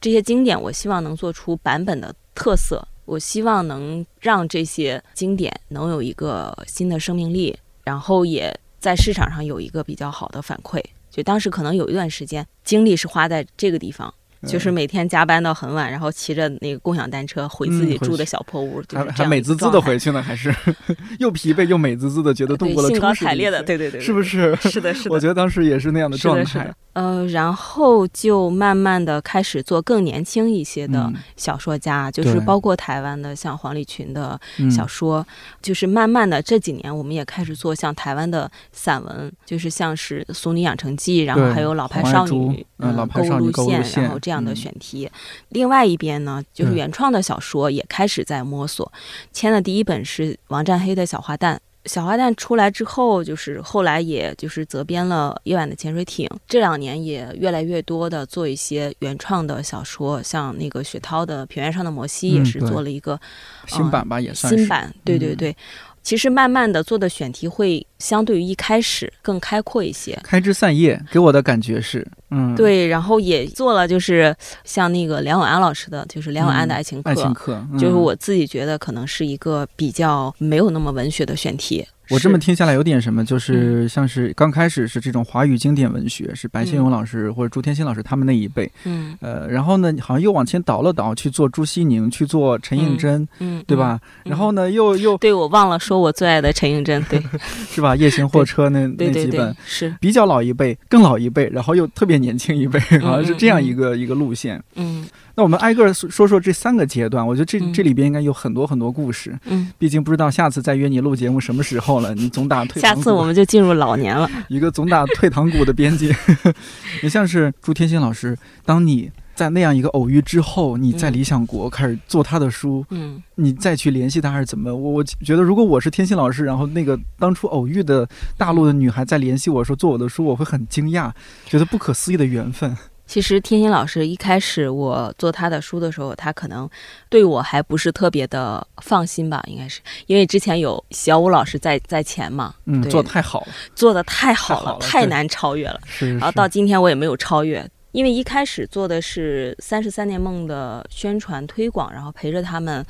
[0.00, 10.80] 这些经典，我希望能做出版本的特色，我希望能让这些经典能有一个新的生命力，然后也在市场上有一个比较好的反馈。
[11.10, 14.14] 就当时可能有一段时间精力是花在这个地方，
[14.46, 20.54] 就是嗯每天加班到很晚，然后骑着那个共享单车回自己住的小破屋，就还还美滋滋的回去呢，还是？
[21.18, 24.56] 又疲惫又美滋滋的，觉得度对过了兴高充实采烈的，对对对，对是不是？
[24.62, 26.74] 是的，是的，我觉得当时也是那样的状是的，是态的。。
[26.92, 31.14] 呃，然后就慢慢的开始做更年轻一些的嗯。
[31.36, 34.68] 小说家，就是包括台湾的像黄立群的嗯。
[34.68, 35.24] 小说，
[35.62, 45.10] 就是慢慢的这几年我们也开始做像台湾的散文，就是像是《俗女养成记》，然后还有《老牌黄爱珠少女》嗯老牌购物路少女购物路，线然后这样的嗯选题。
[45.50, 48.90] 另外一边呢，就是原创的小说也开始在摸索，
[49.32, 51.54] 签的第一本是王占黑的《小花旦》。
[51.86, 63.18] 小花旦出来之后，就是后来也就是责编了《夜晚的潜水艇》，这两年也越来越多的做一些原创的小说，像那个雪涛的《平原上的摩西》也是做了一个
[63.66, 65.56] 新版吧，也算是新版，对对嗯对。
[66.02, 74.34] 其实慢慢的做的选题会相对于一开始更开阔一些，开枝散叶，给我的感觉是，嗯，，对，然后也做了就是
[74.64, 81.86] 像那个梁永安老师的，就是梁永安的嗯爱情课，爱情课，就是嗯我自己觉得可能是一个比较没有那么文学的选题。
[82.10, 94.00] 我这么听下来有点什么，就是像是刚开始是这种华语经典文学，是白先勇老师或者朱天心老师他们那一辈，嗯呃，然后呢，好像又往前倒了倒，去做朱西宁，去做陈映真，嗯，对吧？
[94.24, 94.30] 嗯？
[94.30, 97.22] 然后呢，又又对，我忘了说我最爱的陈映真，对
[97.68, 97.94] 是吧？
[97.94, 104.62] 夜行货车那 那几本，，是，比较老一辈，更老一辈，然后又特别年轻一辈， 好像是这样一个一个路线。
[104.74, 105.06] 嗯
[105.40, 109.34] 那我们挨个儿说说说这三个阶段，我觉得这嗯这里边应该有很多很多故事。
[109.46, 114.28] 嗯，毕竟不知道下次再约你录节目什么时候了，你总打退堂鼓，下次我们就进入老年了。
[114.50, 116.14] 一个总打退堂鼓的编辑。
[117.02, 124.76] 你像是朱天心老师，当你在那样一个偶遇之后，你在嗯理想国开始做他的书，嗯你再去联系他还是怎么？
[124.76, 131.10] 我我觉得，如果我是天心老师，然后那个当初偶遇的大陆的女孩再联系我说做我的书，我会很惊讶，
[131.46, 132.76] 觉得不可思议的缘分。
[133.10, 136.70] 其实天心老师一开始我做他的书的时候，他可能
[137.08, 139.80] 对我还不是特别的放心吧，应该是。
[140.06, 145.80] 因为之前有小武老师在在前嘛，嗯，对做的太好了，做的太好了，太难超越了。
[145.98, 152.86] 然后到今天我也没有超越，因为一开始做的是三十三年梦的宣传推广，然后陪着他们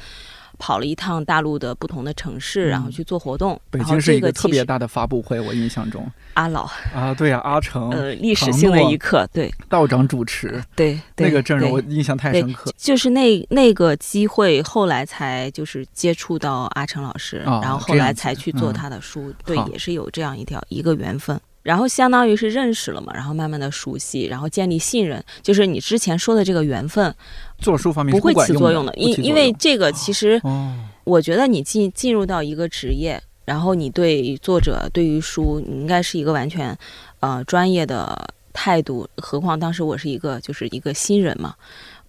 [0.60, 3.60] 跑了一趟大陆的不同的城市，嗯然后去做活动。
[3.70, 12.70] 北京是一个特别大的发布会，我印象中阿老，啊，对呀、阿成、呃，历史性的一刻，对道长主持对对，那个阵容，我印象太深刻。
[12.76, 21.40] 就是那那个机会，后来才就是接触到阿成老师，哦然后后来才去做嗯他的书，对，也是有这样一条一个缘分。
[21.62, 27.14] 然后相当于是认识了嘛，然后慢慢的熟悉，然后建立信任，就是你之前说的这个缘分
[27.58, 36.76] 做书方面不会起作用的，因因为这个其实哦，我觉得你进进入到一个职业，然后你对作者对于书，你应该是一个完全
[37.20, 39.06] 呃专业的态度。
[39.18, 41.54] 何况当时我是一个就是一个新人嘛，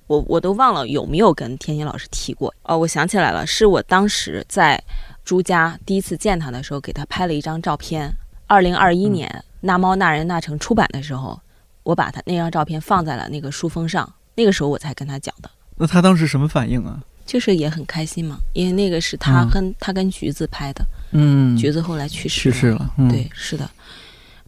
[0.08, 2.54] 我我都忘了有没有跟天心老师提过。
[2.64, 4.82] 哦，我想起来了，是我当时在
[5.26, 8.16] 朱家第一次见他的时候，给他拍了一张照片。
[8.52, 11.40] 二零二一嗯年《那猫那人那城》出版的时候，
[11.84, 14.12] 我把他那张照片放在了那个书封上。
[14.36, 15.50] 那个时候我才跟他讲的。
[15.78, 17.02] 那他当时什么反应啊？
[17.26, 23.70] 就是也很开心嘛，因为那个是他嗯跟、他跟橘子拍的，嗯，橘子后来去世了，去世了，嗯、对，是的。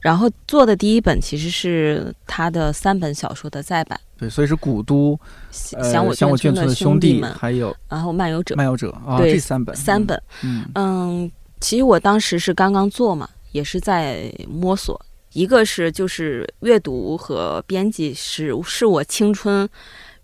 [0.01, 5.17] 然后做的第一本其实是他的三本小说的再版，对，所以是古都，
[5.77, 10.21] 《呃，想我像我眷眷的兄弟们》，还有然后《漫游者》漫游者啊，对这三本，三本。
[10.41, 14.99] 嗯，嗯，其实我当时是刚刚做嘛，也是在摸索。
[15.31, 19.67] 一个是就是阅读和编辑是是我青春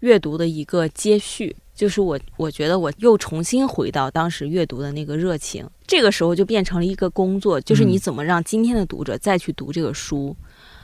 [0.01, 7.99] 阅读的一个接续，就是我我觉得我又重新回到当时阅读的那个热情，这个时候就变成了一个工作，就是你嗯。
[7.99, 10.35] 怎么让今天的读者再去读这个书，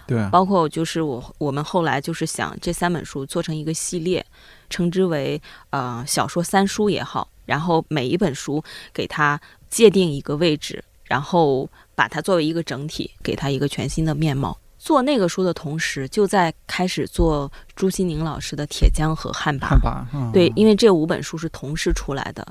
[0.07, 4.25] 对啊，包括就是我我们后来就是想这三本书做成一个系列，
[4.71, 14.55] 称之为呃小说三书也好，然后每一本书给它界定一个位置，然后把它作为一个整体，给它一个全新的面貌。
[14.77, 19.57] 做那个书的同时，就在开始做朱西宁老师的《铁匠》和《汉。
[19.57, 22.45] 吧，嗯、对，因为这五本书是同时出来的，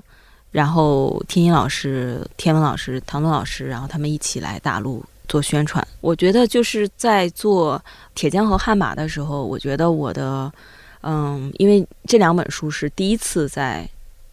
[0.51, 5.87] 然后天音老师、天文老师、唐东老师，然后他们一起来大陆做宣传。
[6.01, 7.79] 我觉得就是在做
[8.17, 10.53] 《铁匠》和《汉魃》的时候，我觉得我的
[11.03, 13.89] 嗯，因为这两本书是第一次在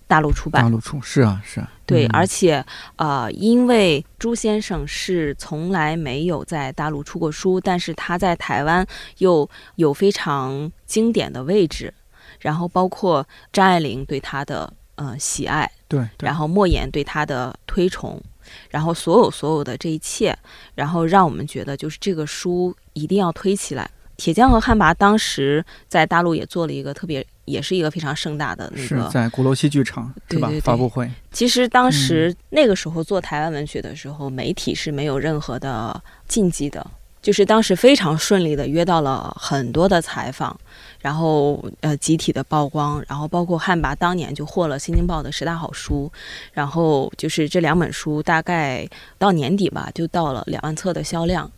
[0.08, 8.86] 大陆出版大，陆出是啊是啊，对，嗯而且呃，因为朱先生是从来没有在大陆出过书，但是他在台湾
[9.17, 11.93] 又有非常经典的位置，
[12.39, 18.21] 然后包括张爱玲对他的呃喜爱，对，对然后莫言对他的推崇，
[18.69, 20.38] 然后所有所有的这一切，
[20.73, 23.89] 然后让我们觉得就是这个书一定要推起来。
[24.22, 30.60] 铁匠和汉魃当时在大陆也做了一个特别，也是一个非常盛大的那个是在鼓楼西剧场是吧对对？
[30.60, 36.86] 对发布会其实当时、那个时候做台湾文学的时候，媒体是没有任何的禁忌的，
[37.20, 40.56] 就是当时非常顺利的约到了很多的采访，
[41.00, 46.12] 然后呃集体的曝光，然后包括汉魃当年就获了《新京报》的十大好书，
[46.54, 51.52] 然后就是这两本书大概到年底吧，就到了两万册的销量。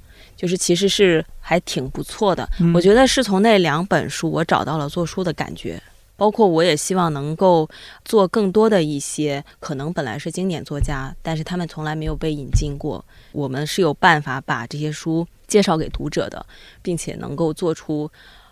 [0.44, 5.82] 就是其实是还挺不错的，嗯我觉得是从那两本书我找到了做书的感觉，
[6.18, 7.66] 包括我也希望能够
[8.04, 16.46] 做更多的一些可能本来是经典作家，但是他们从来没有被引进过，我们是有办法把这些书介绍给读者的，
[16.82, 18.12] 并且能够做出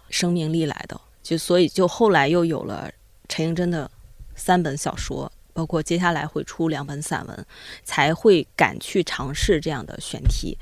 [0.09, 0.97] 生命力来的。
[1.21, 2.89] 就所以就后来又有了
[3.27, 3.91] 陈映真的
[4.33, 5.29] 三本小说。
[5.53, 7.45] 包括接下来会出两本散文，
[7.83, 10.57] 才会敢去尝试这样的选题，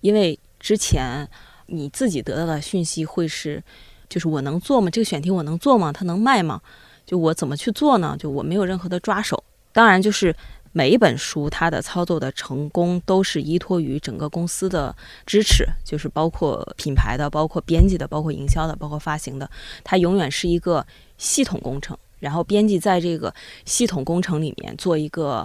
[0.00, 1.28] 因为之前
[1.66, 3.62] 你自己得到的讯息会是，
[4.08, 4.88] 就是我能做吗？
[4.88, 5.92] 这个选题我能做吗？
[5.92, 6.60] 它能卖吗？
[7.04, 8.16] 就我怎么去做呢？
[8.18, 9.42] 就我没有任何的抓手。
[9.72, 10.34] 当然，就是
[10.70, 14.94] 每一本书它的操作的成功都是依托于整个公司的
[15.26, 19.50] 支持，就是包括品牌的、包括编辑的、包括营销的、包括发行的，
[19.82, 20.86] 它永远是一个
[21.18, 21.98] 系统工程。
[22.20, 25.44] 然后编辑在这个系统工程里面做一个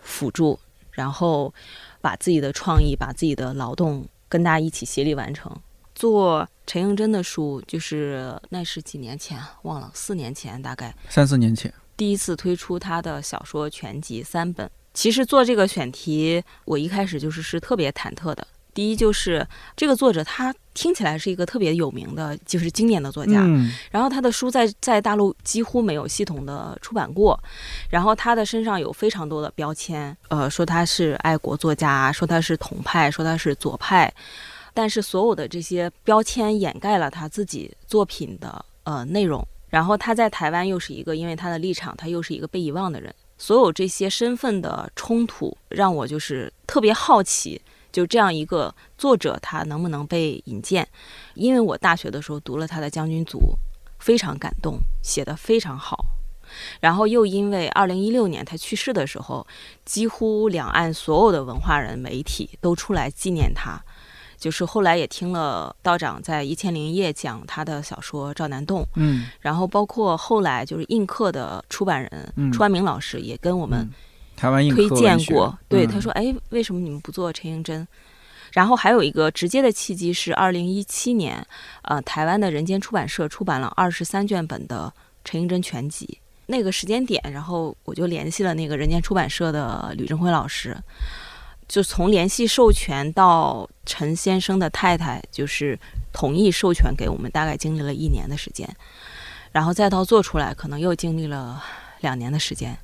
[0.00, 0.58] 辅助，
[0.92, 1.52] 然后
[2.00, 5.54] 把自己的创意、把自己的劳动跟大家一起协力完成。
[5.94, 14.70] 做陈映真的书，就是那是几年前忘了，四年前大概三四年前，第一次推出他的小说全集三本。
[14.92, 18.46] 其实做这个选题，我一开始就是是特别忐忑的。
[18.76, 27.42] 第一就是这个作者他听起来是一个特别有名的，就是经典的作家，嗯，然后他的书在在大陆几乎没有系统的出版过，
[27.88, 34.12] 然后他的身上有非常多的标签，呃，说他是爱国作家，说他是统派，说他是左派，
[34.74, 39.42] 但是所有的这些标签掩盖了他自己作品的呃内容。
[39.68, 43.12] 然后他在台湾又是一个，因为他的立场，他又是一个被遗忘的人。
[43.38, 47.60] 所有这些身份的冲突，让我就是特别好奇，
[47.96, 50.86] 就这样一个作者，他能不能被引荐？
[51.32, 53.38] 因为我大学的时候读了他的《将军族》，
[53.98, 56.04] 非常感动，写得非常好。
[56.78, 59.46] 然后又因为二零一六年他去世的时候，
[59.86, 63.82] 几乎两岸所有的文化人、媒体都出来纪念他。
[64.36, 73.90] 就是后来也听了道长在《一千零一夜》讲他的小说《赵南洞》，嗯，然后包括后来就是映客的出版人嗯楚万明老师也跟我们嗯
[74.36, 77.86] 台湾推荐过，对嗯他说：“哎，为什么你们不做陈映真？”
[78.52, 81.44] 然后还有一个直接的契机是二零一七年，
[81.82, 84.92] 呃，台湾的人间出版社出版了二十三卷本的
[85.24, 86.18] 陈映真全集。
[86.46, 90.76] 那个时间点，然后我就联系了那个人间出版社的吕正辉老师，
[91.66, 95.78] 就从联系授权到陈先生的太太就是
[96.12, 98.68] 同意授权给我们，大概经历了一年的时间，
[99.50, 101.62] 然后再到做出来，可能又经历了
[102.00, 102.78] 两年的时间。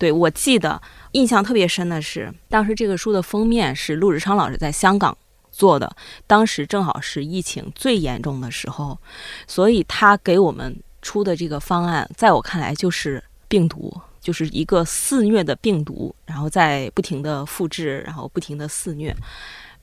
[0.00, 0.80] 对我记得
[1.12, 5.14] 印象特别深的是，当时这个书的封面是陆志昌老师在香港
[5.52, 5.94] 做的，
[6.26, 8.98] 当时正好是疫情最严重的时候，
[9.46, 19.14] 所以他给我们出的这个方案，在我看来就是病毒，就是一个肆虐的病毒，然后在不停的复制，然后不停的肆虐。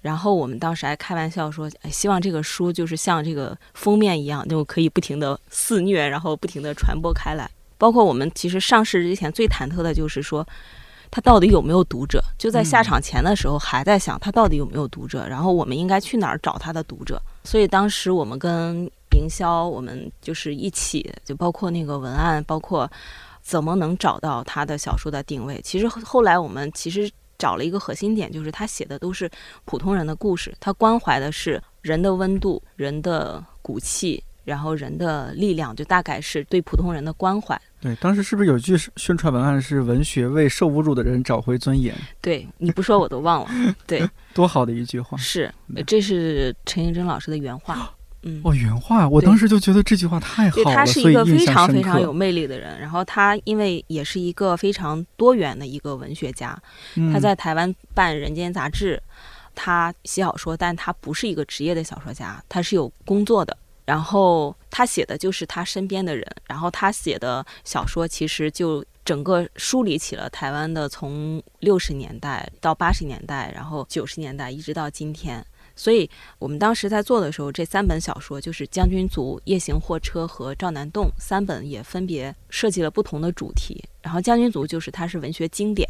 [0.02, 7.48] 然后我们当时还开玩笑说，哎，希望这个书就是像这个封面一样，就可以不停的肆虐，然后不停的传播开来。
[7.78, 10.46] 包括我们其实上市之前最忐忑的就是说，
[11.10, 12.24] 它到底有没有读者？
[12.38, 15.28] 就在下场前的时候还在想，它到底有没有读者？
[15.28, 17.22] 然后我们应该去哪儿找它的读者？
[17.44, 22.90] 所以当时我们跟营销，我们就是一起，就包括那个文案，包括
[23.42, 25.60] 怎么能找到他的小说的定位。
[25.64, 29.30] 其实后来我们其实找了一个核心点，就是他写的都是
[29.66, 37.62] 普通人的故事，他关怀的是人的温度、人的骨气，然后人的力量，就大概是对普通人的关怀。
[37.82, 45.18] 对，当时是不是有句宣传文案是“文学为受侮辱的人找回尊严对你不说我都忘了，对， ”，多好的一句话！
[45.18, 45.54] 是，
[45.86, 47.92] 这是陈映真老师的原话。
[48.24, 52.14] 嗯，哦，原话，我当时就觉得这句话太好对，了，他是一个非常非常有。
[52.14, 52.80] 魅力的人。
[52.80, 56.58] 然后他因为也是一个非常多元的一个文学家，
[56.96, 59.02] 嗯他在台湾办《人间》杂志，
[59.54, 63.56] 他写小说，但他不是一个职业的小说家，他是有工作的。
[63.88, 75.44] 然后他写的就是他身边的人，然后他写的小说其实就整个梳理起了台湾的从六十年代到八十年代，然后九十年代一直到今天。
[75.74, 83.82] 所以我们当时在做的时候，这三本小说就是《将军族》《夜行货车》和《赵南洞》三本，也分别设计了不同的主题。
[84.02, 85.88] 然后《将军族》就是它是文学经典，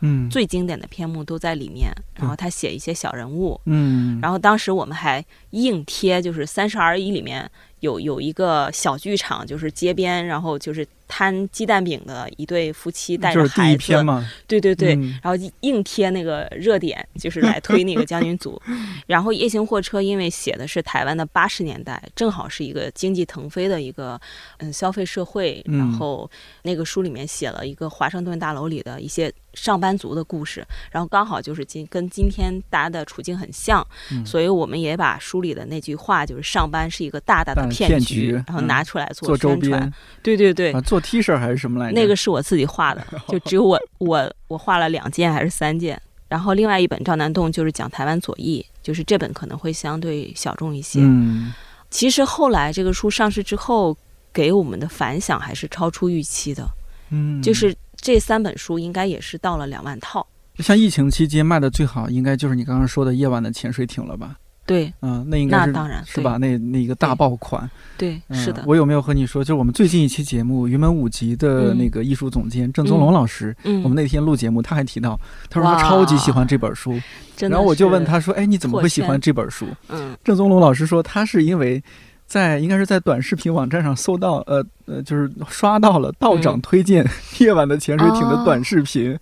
[0.00, 0.28] 嗯。
[0.30, 1.92] 最经典的篇目都在里面。
[2.14, 7.48] 然后他写一些小人物，嗯，然后当时我们还硬贴，就是《三十而已》里面
[7.80, 18.60] 有有一个小剧场，就是街边，然后就是摊鸡蛋饼的一对夫妻带就是第着孩子，一篇嘛，对对对，嗯然后硬贴那个热点，就是来推那个将军组。
[19.06, 24.20] 然后夜行货车因为写的是台湾的八十年代，正好是一个经济腾飞的一个
[24.58, 25.62] 嗯消费社会。
[25.66, 26.30] 嗯然后
[26.62, 39.92] 那个书里面写了一个华盛顿大楼里的一些上班族的故事，然后刚好就是今跟今天大家的处境很像，嗯所以我们也把书里的那句话就是上班是一个大大的骗局，局然后嗯拿出来做做宣传边。
[40.22, 42.00] 对对对，啊，做 T 恤还是什么来着？
[42.00, 46.00] 那个是我自己画的， 就只有我我我画了两件还是三件。
[46.28, 51.00] 然后另外一本《赵南洞》就是讲台湾左翼，就是这本可能会相对小众一些。
[51.02, 51.52] 嗯
[51.90, 53.96] 其实后来这个书上市之后，
[54.30, 56.68] 给我们的反响还是超出预期的，
[57.08, 60.26] 嗯，就是这三本书应该也是到了两万套。
[60.58, 64.36] 像疫情期间卖的最好，应该就是你刚刚说的《夜晚的潜水艇》了吧？
[64.68, 64.92] 对。
[65.02, 66.36] 嗯，那应该是那当然是吧？
[66.36, 71.78] 那那一个大爆款，对，嗯是的，我有没有和你说，就是我们最近一期节目云门舞集的嗯。
[71.78, 75.18] 那个艺术总监郑宗龙老师，嗯，我们那天录节目，他还提到，
[75.50, 77.00] 他说他超级喜欢这本书，
[77.40, 79.66] 然后我就问，他说，哎，你怎么会喜欢这本书？
[79.88, 81.82] 嗯郑宗龙老师说，他是因为
[82.26, 86.60] 在应该是在短视频网站上搜到，呃呃，就是刷到了道长嗯。
[86.60, 87.02] 推荐
[87.42, 89.18] 《夜晚的潜水艇》的哦短视频，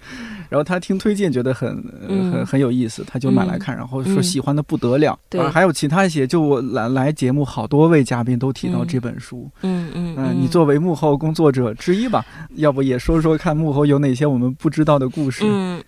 [0.49, 5.18] 然后他听推荐觉得很、很很有意思，他就买来看，然后说嗯喜欢的不得了。
[5.28, 9.51] 对啊还有其他一些，就我来来节目，好多位嘉宾都提到嗯这本书。
[9.62, 12.24] 嗯嗯嗯、你作为幕后工作者之一吧，
[12.57, 15.44] 要不也说说看幕后有哪些我们不知道的故事？
[15.44, 15.82] 嗯，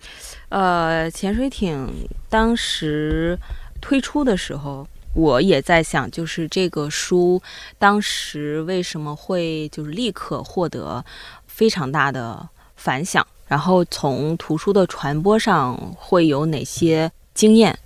[0.49, 1.87] 呃，潜水艇
[2.29, 3.37] 当时
[3.81, 7.41] 推出的时候，我也在想，就是这个书
[7.77, 11.03] 当时为什么会就是立刻获得
[11.47, 17.77] 非常大的反响，然后从图书的传播上会有哪些经验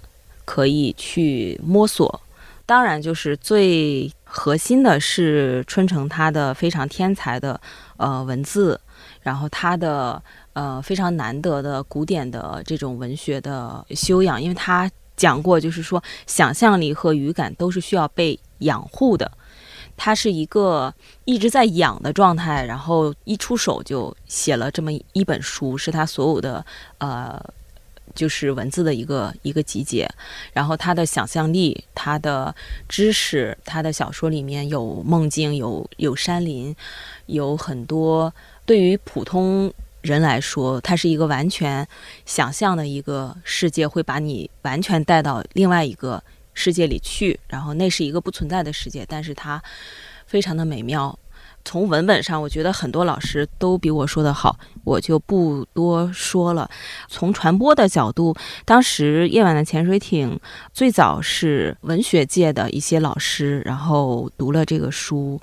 [0.45, 2.21] 可以去摸索。
[2.65, 7.59] 当然，就是最核心的是春城他的非常天才的
[7.97, 8.79] 呃文字，
[9.21, 10.21] 然后他的
[10.53, 19.29] 呃非常难得的古典的这种文学的修养，因为他讲过，就是说想象力和语感都是需要被养护的。
[19.95, 20.93] 他是一个
[21.25, 26.65] 一直在养的状态，然后一出手就写了这么一本书，是他所有的
[26.97, 27.41] 呃，
[28.13, 30.09] 就是文字的一个一个集结。
[30.51, 32.53] 然后他的想象力、他的
[32.89, 36.75] 知识、他的小说里面有梦境、有有山林，
[37.27, 38.33] 有很多
[38.65, 41.87] 对于普通人来说，它是一个完全
[42.25, 46.21] 想象的一个世界，会把你完全带到另外一个
[46.53, 47.39] 世界里去。
[47.47, 49.61] 然后那是一个不存在的世界，但是它
[50.25, 51.17] 非常的美妙。
[51.65, 56.69] 从文本上，我觉得很多老师都比我说的好，我就不多说了。
[57.07, 58.35] 从传播的角度，
[58.65, 60.37] 当时《夜晚的潜水艇》
[60.73, 65.39] 最早是文学界的一些老师，然后读了这个书，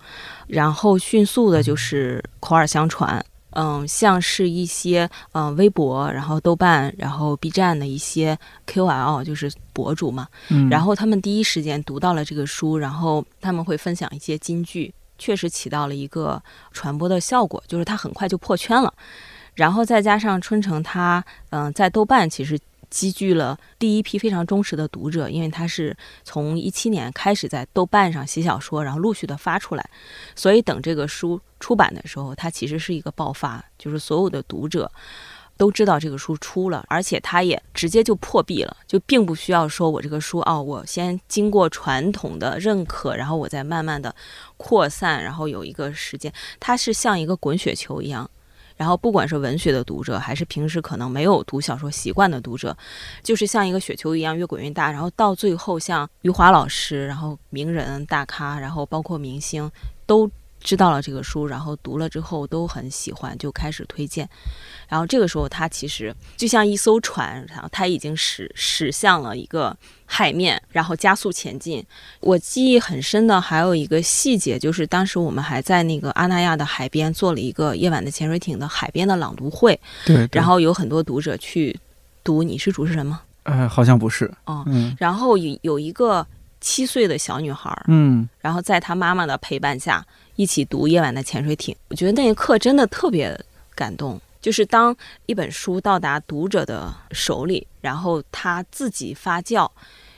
[0.47, 3.25] 然后迅速的就是口耳相传。
[3.53, 16.43] 嗯，像是一些嗯微博，然后豆瓣，然后 B 站的一些 KOL，就是博主嘛，嗯，然后他们第一时间读到了这个书，然后他们会分享一些金句，确实起到了一个
[16.73, 18.93] 传播的效果，就是它很快就破圈了。
[19.55, 22.59] 然后再加上春城他，嗯、在豆瓣其实
[22.91, 29.91] 积聚了第一批非常忠实的读者，因为他是从一七年开始在豆瓣上写小说，然后陆续的发出来，
[30.35, 34.91] 所以等这个书出版的时候，它其实是一个爆发，就是所有的读者。
[35.57, 44.17] 都知道这个书出了，而且它也直接就破壁了，就并不需要说我这个书哦，我先经过传统的认可，然后我再慢慢的
[44.57, 48.31] 扩散，然后有一个时间，它是像一个滚雪球一样。
[48.81, 52.75] 然后，不管是文学的读者，还是平时可能没有读小说习惯的读者，
[53.23, 54.91] 就是像一个雪球一样越滚越大。
[54.91, 59.71] 然后到最后，像余华老师，然后名人大咖，然后包括明星，
[60.07, 60.27] 都
[60.61, 64.29] 知道了这个书，然后读了之后都很喜欢，就开始推荐。
[64.89, 71.85] 然后这个时候，它其实就像一艘船，然后它已经驶驶向了一个海面，然后加速前进。
[72.21, 80.29] 我记忆很深的还有一个细节，就是当时我们还在那个阿那亚的海边做了一个夜晚的潜水艇的海边的朗读会，对，对。
[80.33, 81.79] 然后有很多读者去
[82.23, 84.95] 读《你是主持人吗》呃，好像不是，哦嗯。
[84.99, 86.27] 然后有有一个
[86.61, 88.29] 七岁的小女孩儿，嗯。
[88.41, 90.05] 然后在她妈妈的陪伴下
[90.41, 93.39] 一起读《夜晚的潜水艇》，我觉得那一刻真的特别
[93.75, 94.19] 感动。
[94.41, 99.71] 就是当一本书到达读者的手里，然后它自己发酵，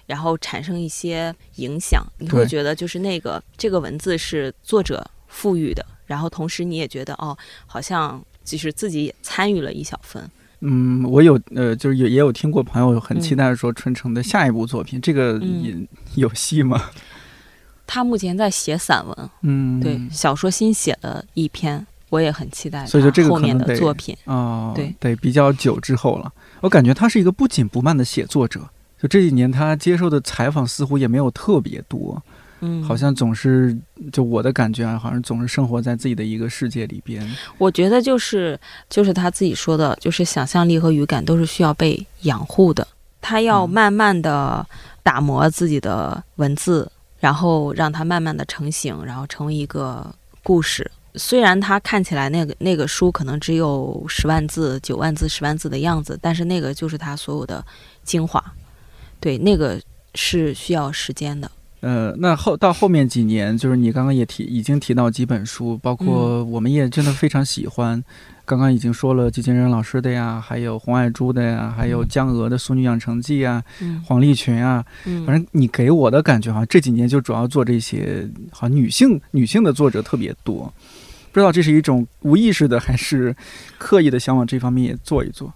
[0.06, 10.22] 然后产生一些影响，你会觉得就是那个这个文字是作者赋予的，然后同时你也觉得哦，好像就是自己也参与了一小分。
[10.60, 15.42] 嗯，我有呃，就是也也有听过朋友很期嗯待说春城的下一部作品，这个
[16.14, 16.80] 有戏吗？
[17.93, 24.16] 他目前在写散文，嗯，对小说新写了一篇，我也很期待所以说这个后面的作品。
[24.24, 26.32] 哦，对得比较久之后了。
[26.62, 28.61] 我感觉他是一个不紧不慢的写作者，
[28.99, 32.22] 就这几年他接受的采访似乎也没有特别多，
[32.61, 33.76] 嗯，好像总是
[34.11, 37.22] 就我的感觉啊，好像总是生活在自己的一个世界里边。
[37.59, 42.88] 我觉得就是就是他自己说的，就是想象力和语感都是需要被养护的。
[43.20, 44.66] 他要嗯慢慢的
[45.03, 46.90] 打磨自己的文字，
[47.22, 50.12] 然后让它慢慢的成型，然后成为一个
[50.42, 50.90] 故事。
[51.14, 57.64] 虽然它看起来那个那个书可能只有十万字、九万字、十万字的样子，但是那个就是它所有的
[58.02, 58.42] 精华。
[59.20, 59.80] 对，那个
[60.16, 61.48] 是需要时间的。
[61.82, 68.02] 呃，那后到后面几年，就是你刚刚也提，已经提到几本书，包嗯括我们也真的非常喜欢。
[68.44, 80.72] 刚刚已经说了季金仁老师的呀，还有洪爱珠的呀，还有嗯江娥的《淑女养成记》啊，嗯黄丽群啊，嗯，反正你给我的感觉好像这几年就主要做这些，好像女性女性的作者特别多。
[81.32, 83.34] 不知道这是一种无意识的，还是
[83.78, 85.52] 刻意的想往这方面也做一做。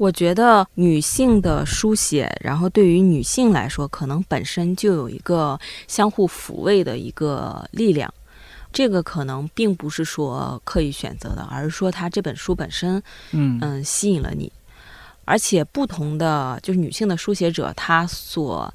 [0.00, 8.10] 我觉得女性的书写，然后对于女性来说，可能本身就有一个相互抚慰的一个力量。
[8.72, 14.50] 这个可能并不是说刻意选择的，而是说它这本书本身，嗯嗯，吸引了你。
[15.26, 18.72] 而且不同的就是女性的书写者，她所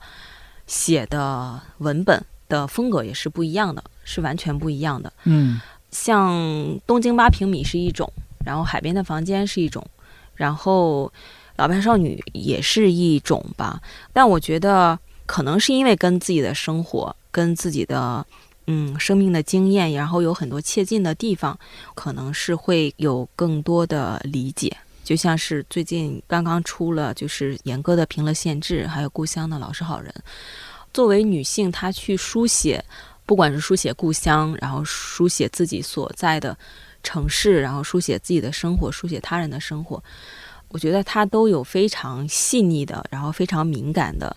[0.67, 5.11] 写的文本的风格也是不一样的，是完全不一样的。
[5.23, 5.59] 嗯
[5.89, 8.07] 像东京八平米是一种，
[8.45, 9.83] 然后海边的房间是一种，
[10.35, 11.11] 然后
[11.55, 13.81] 老派少女也是一种吧。
[14.13, 18.25] 但我觉得可能是因为跟自己的生活、跟自己的
[18.67, 21.57] 嗯生命的经验，然后有很多切近的地方，
[21.93, 24.75] 可能是会有更多的理解。
[25.03, 30.11] 就像是最近刚刚出了，就是严歌的《平乐县志》，还有故乡的《老实好人》。
[30.93, 32.83] 作为女性，她去书写
[33.23, 36.57] 不管是书写故乡，然后书写自己所在的
[37.05, 40.03] 城市，然后书写自己的生活，书写他人的生活，
[40.69, 44.35] 我觉得他都有非常细腻的，然后非常敏感的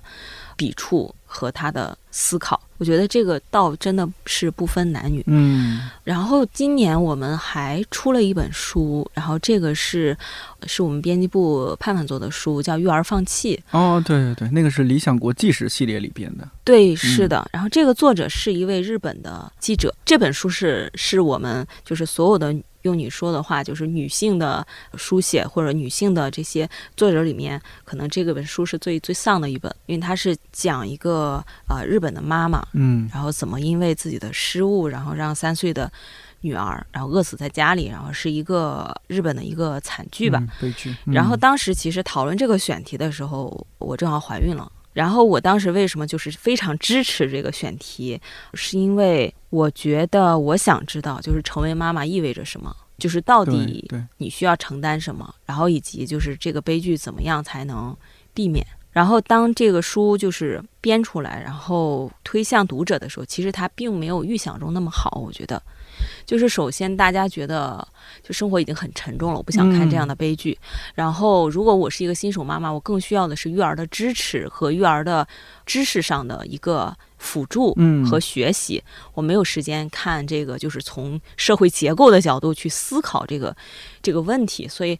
[0.57, 2.61] 笔触和他的思考。
[2.79, 5.23] 我觉得这个倒真的是不分男女。
[5.27, 10.17] 嗯然后今年我们还出了一本书，然后这个是
[10.65, 13.61] 是我们编辑部盼盼做的书，叫《育儿放弃》。
[13.77, 16.49] 哦，对对对，那个是理想国纪实系列里边的。
[16.63, 17.49] 对，是的。
[17.53, 19.93] 然后这个作者是一位日本的记者。
[20.05, 35.91] 这本书是是我们就是所有的用你说的话，就是女性的书写或者女性的这些作者里面，可能这个本书是最最丧的一本，因为它是讲一个呃日本的妈妈，嗯然后怎么因为自己的失误，然后让三岁的
[36.43, 40.39] 女儿然后饿死在家里，然后是一个日本的一个惨剧吧。
[40.41, 40.95] 嗯悲剧。
[41.05, 44.71] 然后嗯当时其实讨论这个选题的时候，我正好怀孕了。
[44.93, 48.21] 然后我当时为什么就是非常支持这个选题，
[48.55, 53.87] 是因为我觉得我想知道，就是成为妈妈意味着什么，就是到底，
[54.19, 57.97] 你需要承担什么，然后以及就是这个悲剧怎么样才能
[58.35, 58.67] 避免。
[58.91, 65.23] 然后当这个书就是编出来，然后推向读者的时候，其实它并没有预想中那么好。
[65.25, 65.63] 我觉得，
[66.25, 67.87] 就是首先大家觉得
[68.23, 70.59] 就生活已经很沉重了，我不想看这样的悲剧。
[70.95, 75.25] 然后，如果我是一个新手妈妈，我更需要的是育儿的支持和育儿的
[75.65, 78.83] 知识上的一个辅助嗯和学习。
[79.15, 83.55] 我没有时间看这个，就是从社会结构的角度去思考这个
[84.03, 84.67] 这个问题。
[84.67, 84.99] 所以，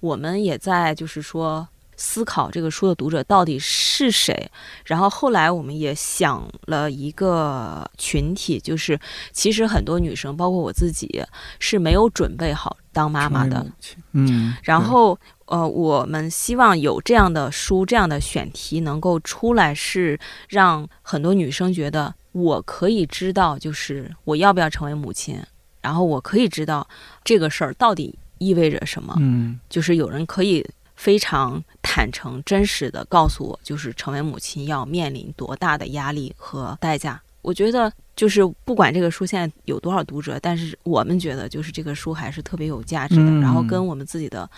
[0.00, 1.68] 我们也在就是说。
[1.96, 4.50] 思考这个书的读者到底是谁，
[4.84, 8.98] 然后后来我们也想了一个群体，就是
[9.32, 11.24] 其实很多女生，包括我自己，
[11.58, 13.66] 是没有准备好当妈妈的。
[14.12, 20.18] 嗯，然后呃，我们希望有这样的书、这样的选题能够出来，是
[20.48, 25.40] 让很多女生觉得我可以知道，就是我要不要成为母亲，
[25.80, 26.86] 然后我可以知道
[27.24, 29.14] 这个事儿到底意味着什么。
[29.18, 30.66] 嗯就是有人可以
[30.96, 37.20] 非常坦诚、真实的告诉我，就是成为母亲要面临多大的压力和代价。
[37.42, 43.22] 我觉得，就是不管这个书现在有多少读者，但是我们觉得，就是这个书还是特别有价值的。
[43.22, 44.50] 嗯然后跟我们自己的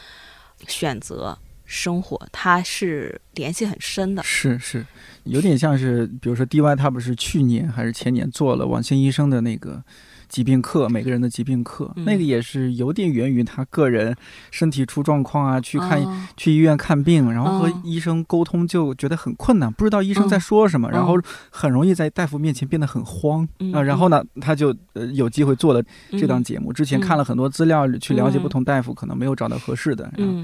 [0.67, 1.37] 选择，
[1.67, 4.23] 生活，它是联系很深的。
[4.23, 4.87] 是是，
[5.25, 9.83] 有点像是，比如说 DY 他不是去年还是前年做了王兴医生的那个
[10.29, 12.05] 疾病课，每个人的疾病课，嗯。
[12.05, 14.15] 那个也是有点源于他个人
[14.51, 16.27] 身体出状况啊，去看、哦。
[16.37, 17.83] 去医院看病，然后和哦。
[17.85, 20.41] 医生沟通就觉得很困难，不知道医生在嗯。
[20.41, 21.07] 说什么，然嗯。
[21.07, 21.15] 后
[21.51, 23.83] 很容易在大夫面前变得很慌、嗯啊。
[23.83, 26.45] 然后呢，他就呃有机会做了这档嗯。
[26.45, 30.35] 节目，之前嗯看了很多资料，去了解嗯不同大夫，可能没有找到合适的，然后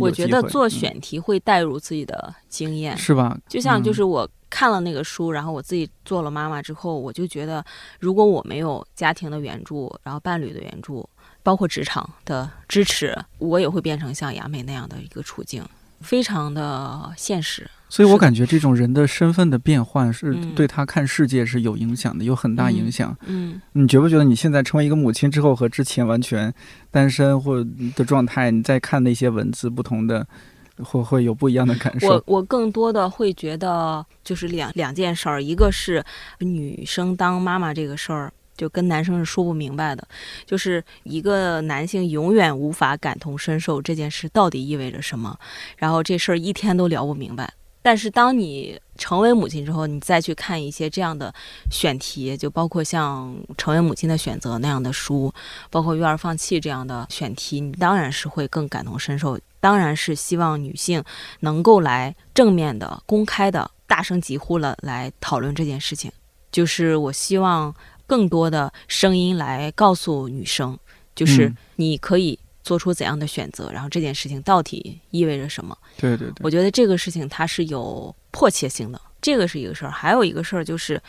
[0.00, 3.38] 我觉得做嗯选题会带入自己的经验，是吧？
[3.48, 7.64] 就像就嗯是我看了那个书，然后我自己做了妈妈之后，我就觉得，
[8.00, 11.08] 如果我没有家庭的援助，然后伴侣的援助，
[11.42, 15.64] 包括职场的支持，我也会变成像雅美那样的一个处境，
[16.02, 17.70] 非常的现实。
[17.88, 23.14] 所以我感觉这种人的身份的变换是嗯对他看世界是有影响的，有很大影响。
[23.26, 26.52] 嗯，你觉不觉得你现在成为一个母亲之后，和之前完全
[26.90, 27.62] 单身或
[27.94, 30.26] 的状态，你再看那些文字不同的，
[30.78, 32.22] 会会有不一样的感受我？
[32.24, 36.02] 我更多的会觉得就是两两件事儿，一个是
[36.38, 38.32] 女生当妈妈这个事儿。
[38.56, 40.06] 就跟男生是说不明白的，
[40.44, 45.38] 就是一个男性永远无法感同身受这件事到底意味着什么，
[45.76, 47.52] 然后这事儿一天都聊不明白。
[47.84, 51.34] 但是当你成为母亲之后，你再去看一些这样的
[51.68, 55.34] 选题，就包括像《成为母亲的选择》那样的书，
[55.68, 61.02] 包括《育儿放弃》这样的选题，你当然是会更感同身受，当然是希望女性
[61.40, 66.08] 能够来正面的、公开的、大声疾呼了来讨论这件事情。
[66.52, 67.74] 就是我希望
[68.12, 70.78] 更多的声音来告诉女生，
[71.14, 75.74] 就是嗯你可以做出怎样的选择，然后这件事情到底意味着什么。
[75.96, 79.90] 对对对，我觉得这个事情它是有迫切性的，这个是一个事儿。
[79.90, 81.00] 还有一个事儿就是，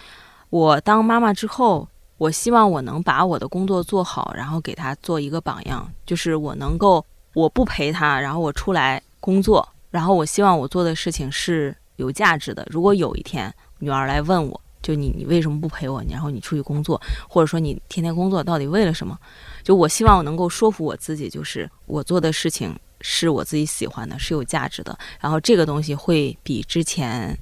[0.50, 1.86] 我当妈妈之后，
[2.18, 12.66] 我希望我能把我的工作做好，然后给她做一个榜样，就是我能够我不陪她，然后我出来工作，然后我希望我做的事情是有价值的。
[12.72, 16.04] 如果有一天女儿来问我，就你你为什么不陪我？
[16.08, 19.18] 然后你出去工作，或者说你天天工作到底为了什么？
[19.64, 24.96] 就我希望我能够说服我自己，就是我做的事情是我自己喜欢的，是有价值的。
[25.20, 27.36] 然后这个东西会比之前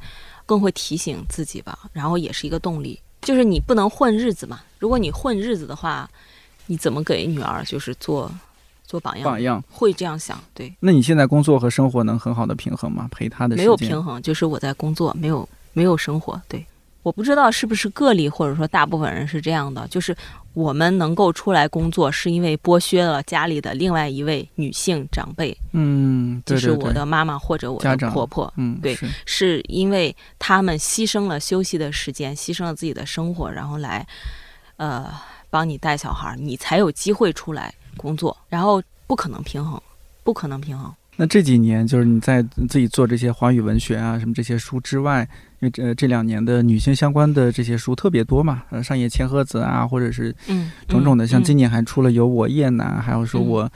[0.45, 2.97] 更会提醒自己吧，然后也是一个动力。
[3.21, 6.09] 就是你不能混日子嘛，如果你混日子的话，
[6.67, 8.31] 你怎么给女儿就是做
[8.85, 9.23] 做榜样？
[9.23, 9.63] 榜样。
[9.69, 13.07] 会这样想，对，那你现在工作和生活能很好的平衡吗？
[13.11, 16.63] 陪他的时没有平衡，就是我在工作，没有没有生活，对。
[17.03, 20.15] 我不知道是不是个例，或者说大部分人是这样的，就是
[20.53, 34.05] 我们能够出来工作，是因为剥削了家里的另外一位女性长辈，嗯，对对对，就是我的妈妈或者我的婆婆，嗯，对是是因为他们牺牲了休息的时间，牺牲了自己的生活，然后来，
[34.77, 35.11] 呃，
[35.49, 39.81] 帮你带小孩儿，你才有机会出来工作，然后不可能平衡，
[40.23, 40.93] 不可能平衡。
[41.17, 45.27] 那这几年，就是你在自己做这些华语文学啊，什么这些书之外，
[45.59, 53.47] 因为这这两年的女性相关的这些书特别多嘛，呃，上野千鹤子啊，或者是嗯，种种的，嗯像今年还出了有我叶楠，还有说嗯。
[53.47, 53.71] 我，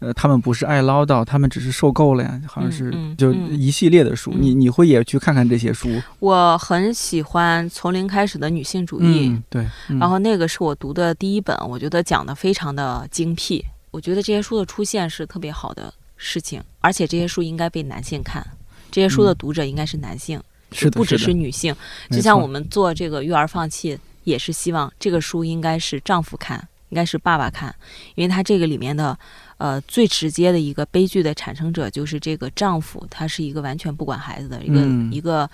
[0.00, 3.58] 呃，他们不是爱唠叨，他们只是受够了呀，好像嗯是嗯就嗯。
[3.58, 4.42] 一系列的书，嗯。
[4.42, 5.88] 你你会也去看看这些书？
[6.20, 9.98] 我很喜欢从零开始的女性主义，嗯，对，嗯。
[9.98, 13.64] 然后那个是我读的第一本，我觉得讲的非常的精辟。
[13.90, 18.46] 我觉得这些书的出现是特别好的事情，而且这些书应该被男性看，
[18.90, 20.38] 这些书的嗯读者应该是男性，
[20.70, 21.74] 是，不只是女性。
[22.10, 27.74] 就像我们做这个育儿放弃，也是希望这个书应该是丈夫看，应该是爸爸看，
[28.16, 29.18] 因为他这个里面的
[29.56, 35.50] 呃最直接的一个悲剧的产生者就是这个丈夫，他是一个完全不管孩子的一个、嗯一个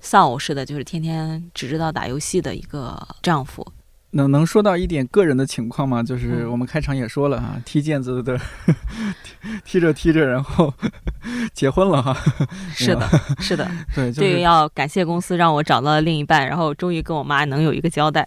[0.00, 3.66] 丧偶式的，就是天天只知道打游戏的一个丈夫。
[4.14, 6.02] 能能说到一点个人的情况吗？
[6.02, 8.38] 就是嗯我们开场也说了哈，踢毽子的
[9.22, 10.72] 踢踢着踢着，然后
[11.52, 12.16] 结婚了哈。
[12.74, 13.08] 是的，
[13.38, 18.26] 是的，对，就这个要感谢公司让我找到了另一半，然后终于跟我妈能有一个交代。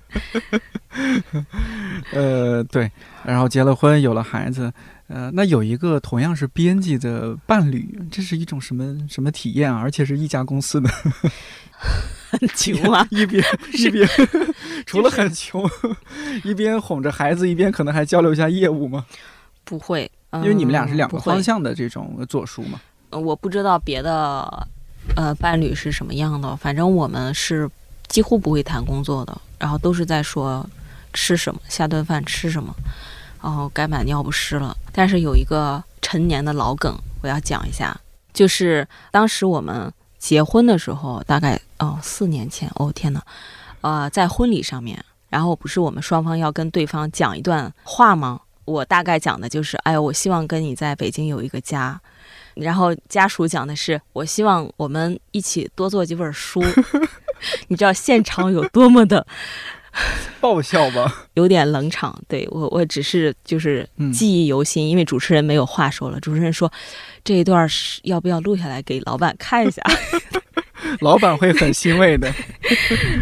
[2.14, 2.92] 呃对，
[3.24, 4.72] 然后结了婚，有了孩子。
[5.08, 9.80] 呃，那有一个同样是编辑的伴侣，这是一种什么什么体验啊？
[9.80, 10.90] 而且是一家公司的，
[12.30, 14.08] 很穷啊， 一边一边
[14.86, 15.64] 除了很穷，
[16.44, 19.06] 一边哄着孩子，一边可能还交流一下业务吗？
[19.64, 21.62] 不会，因因为你们俩是两个方向。
[21.62, 22.80] 的这种做书嘛。
[23.10, 24.68] 呃我不知道别的
[25.16, 27.70] 呃伴侣是什么样的，反正我们是
[28.08, 30.66] 几乎不会谈工作的，然后都是在说
[31.14, 32.74] 吃什么，下顿饭吃什么，
[33.42, 34.76] 然后该买尿不湿了。
[34.92, 37.98] 但是有一个陈年的老梗，我要讲一下，
[38.34, 43.22] 就是当时我们结婚的时候，大概哦四年前，哦天呐，
[43.82, 48.42] 呃，在婚礼上面，然后不是我们双方要跟对方讲一段话吗？
[48.66, 52.00] 我大概讲的就是，哎呀，我希望跟你在北京有一个家，
[52.56, 56.62] 然后家属讲的是，我希望我们一起多做几本书。
[57.70, 59.26] 你知道现场有多么的
[60.40, 61.26] 爆笑吧？
[61.36, 62.18] 有点冷场。
[62.28, 66.20] 对我，我只是就是嗯记忆犹新，因为主持人没有话说了。
[66.20, 66.72] 主持人说
[67.24, 69.82] 这一段是要不要录下来给老板看一下？
[71.02, 72.32] 老板会很欣慰的。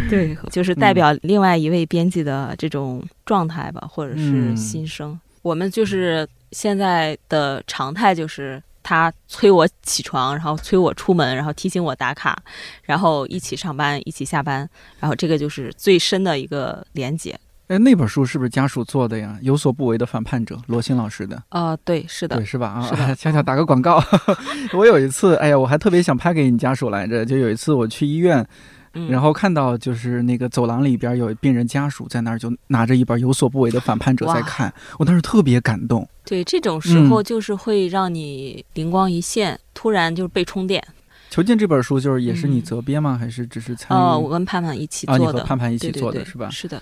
[0.09, 5.17] 对，就是代表另外一位编辑的这种状态吧，或者是嗯心声。
[5.41, 8.61] 我们就是现在的常态就是。
[8.87, 12.37] 他催我起床，然后催我出门，然后提醒我打卡，
[12.83, 14.69] 然后一起上班，一起下班，
[14.99, 17.35] 然后这个就是最深的一个连接。
[17.67, 19.39] 哎，那本书是不是家属做的呀？
[19.41, 21.41] 有所不为的反叛者，罗新老师的。
[21.49, 22.67] 呃，对，是的对，，是吧？
[22.67, 23.99] 啊， 小小打个广告。
[24.77, 27.25] 我有一次，哎呀，我还特别想拍给你家属来着。
[27.25, 28.47] 就有一次我去医院，
[28.95, 36.07] 嗯，然后看到就是那个走廊里边有病人家属在那儿，就拿着一本《有所不为的反叛者》在看，我当时特别感动。
[36.25, 40.83] 对这种时嗯候就是会让你灵光一现，突然就是被充电。
[41.29, 43.17] 囚禁这本书就是也是你嗯责编吗？
[43.17, 44.01] 还是只是参与？
[44.01, 46.49] 哦，我跟盼盼一起啊，你做的，和盼盼一起做的是吧？
[46.49, 46.81] 是的，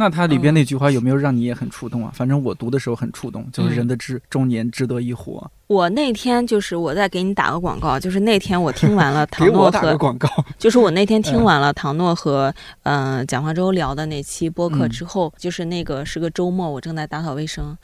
[0.00, 2.10] 那它里边嗯那句话有没有让你也很触动啊？
[2.14, 5.50] 反正我读的时候很触动，就是嗯人的值中年值得一活。
[5.66, 10.26] 我那天就是我再给你打个广告，就是那天我听完了唐诺和， 打个广告。
[10.58, 12.52] 就是我那天听嗯完了唐诺和
[12.84, 17.76] 嗯、呃蒋方舟聊的那期播客嗯之后，就是那个是个周末，我正在打扫卫生，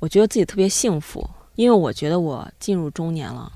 [0.00, 3.50] 我觉得自己特别幸福，因为我觉得我进入中年了，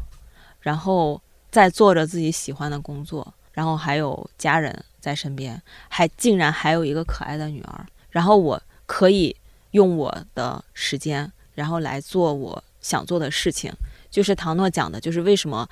[0.61, 7.85] 然后在做着自己喜欢的工作，然后还有家人在身边，还竟然还有一个可爱的女儿，
[8.15, 9.35] 然后我可以
[9.73, 13.73] 用我的时间，然后来做我想做的事情。
[14.09, 15.69] 就是唐诺讲的，就是为什么，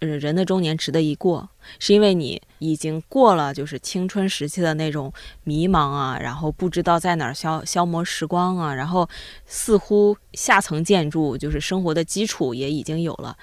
[0.00, 5.10] 呃，人的中年值得一过，是因为你已经过了就是青春时期的那种
[5.44, 9.08] 迷茫啊，然后不知道在哪儿消消磨时光啊，然后
[9.46, 13.34] 似乎下层建筑就是生活的基础也已经有了，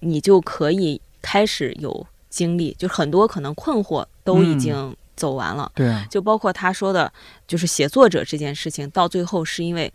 [0.00, 5.70] 你就可以开始有精力，就很多可能困惑都已经走完了。
[5.74, 7.12] 对啊，就包括他说的，
[7.48, 9.92] 就是写作者这件事情，到最后是因为，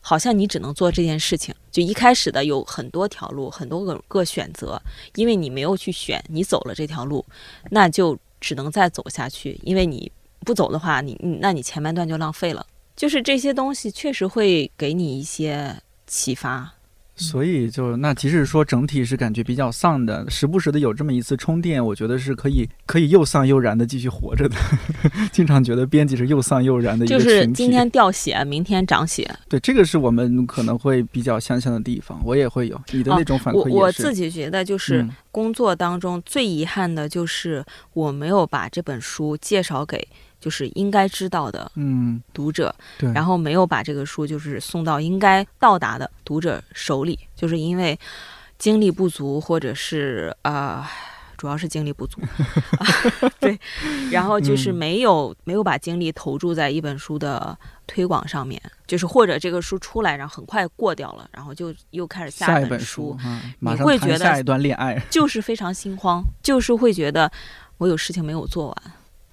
[0.00, 1.54] 好像你只能做这件事情。
[1.70, 4.80] 就一开始的有很多条路，很多个个选择，
[5.14, 7.24] 因为你没有去选，你走了这条路，
[7.70, 9.58] 那就只能再走下去。
[9.62, 12.66] 因为你不走的话，你你那你前半段就浪费了。
[12.94, 15.74] 就是这些东西确实会给你一些
[16.06, 16.74] 启发。
[17.14, 24.56] 所以就那即使说整体是感觉比较丧的，时不时的有这么一次充电，我觉得是可以可以又丧又燃的继续活着的。
[25.30, 27.20] 经常觉得编辑是又丧又燃的一个就。
[27.20, 29.30] 是今天掉血，明天长血。
[29.48, 33.80] 对这个是我们可能会比较相像的地方，我也会有你的那种反馈哦我。
[33.82, 35.02] 我自己觉得就是。
[35.02, 40.06] 嗯工作当中最遗憾的就是我没有把这本书介绍给
[40.42, 47.98] 就是应该知道的嗯，读者，对，然后没有把这个书就是送到应该到达的读者手里，就是因为
[48.58, 50.84] 精力不足，或者是呃。
[51.38, 52.20] 主要是精力不足，
[53.40, 53.58] 对，
[54.12, 65.02] 然后就是嗯没有、没有把精力投注在一本书的推广上面，就是或者这个书出来，然后很快过掉了，然后就又开始下一下本书，啊，马上会觉得下一段恋爱。
[65.10, 67.28] 就是非常心慌，就是会觉得
[67.78, 68.76] 我有事情没有做完。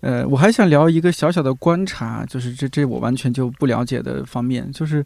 [0.02, 5.06] 呃，我还想聊一个小小的观察，就是这这我完全就不了解的方面，就是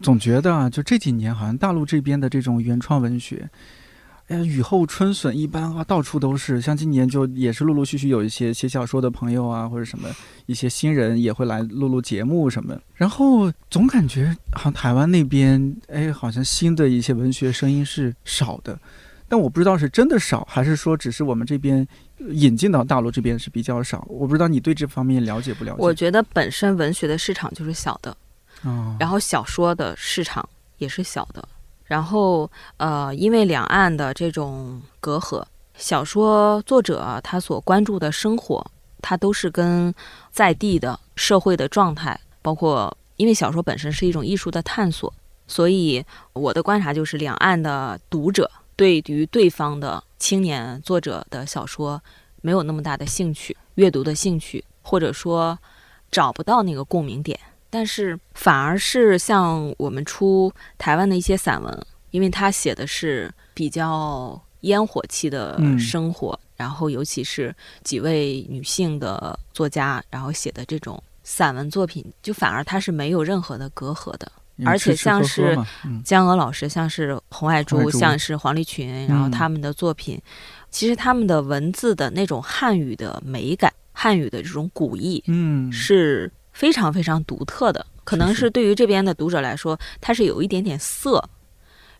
[0.00, 3.50] 总觉得啊，就这几年好像大陆这边的这种原创文学，
[4.28, 6.60] 哎呀，雨后春笋一般啊，到处都是。
[6.60, 10.08] 像今年就也是陆陆续续有一些写小说的朋友啊，或者什么
[10.46, 12.78] 一些新人也会来录录节目什么。
[12.94, 18.78] 然后总感觉好像台湾那边，哎，好像新的一些文学声音是少的。
[19.30, 21.86] 但我不知道是真的少，还是说只是我们这边
[22.18, 24.04] 引进到大陆这边是比较少。
[24.08, 25.76] 我不知道你对这方面了解不了解？
[25.78, 28.16] 我觉得本身文学的市场就是小的，
[28.64, 30.46] 哦，然后小说的市场
[30.78, 31.46] 也是小的，
[31.84, 35.44] 然后呃，因为两岸的这种隔阂，
[35.76, 38.64] 小说作者啊他所关注的生活，
[39.00, 39.94] 他都是跟
[40.30, 45.12] 在地的社会的状态，包括因为小说本身是一种艺术的探索，
[45.46, 52.00] 所以我的观察就是两岸的读者对于对方的青年作者的小说
[52.42, 55.58] 没有那么大的兴趣，阅读的兴趣，或者说
[56.12, 57.36] 找不到那个共鸣点。
[57.68, 67.52] 但是反而是像我们出台湾的一些散文，因为他写的是比较烟火气的嗯生活，然后尤其是
[67.82, 74.30] 几位女性的作家，然后写的这种散文作品，就反而它是没有任何的隔阂的。
[74.64, 75.56] 而且像是
[76.04, 80.20] 江娥老师，像是洪爱珠，像是黄立群，然后嗯他们的作品，
[80.70, 87.84] 其实他们的文字的那种汉语的美感，汉语的这种古意，嗯是非常非常独特的。
[88.04, 91.22] 可能是是对于这边的读者来说，它是有一点点涩，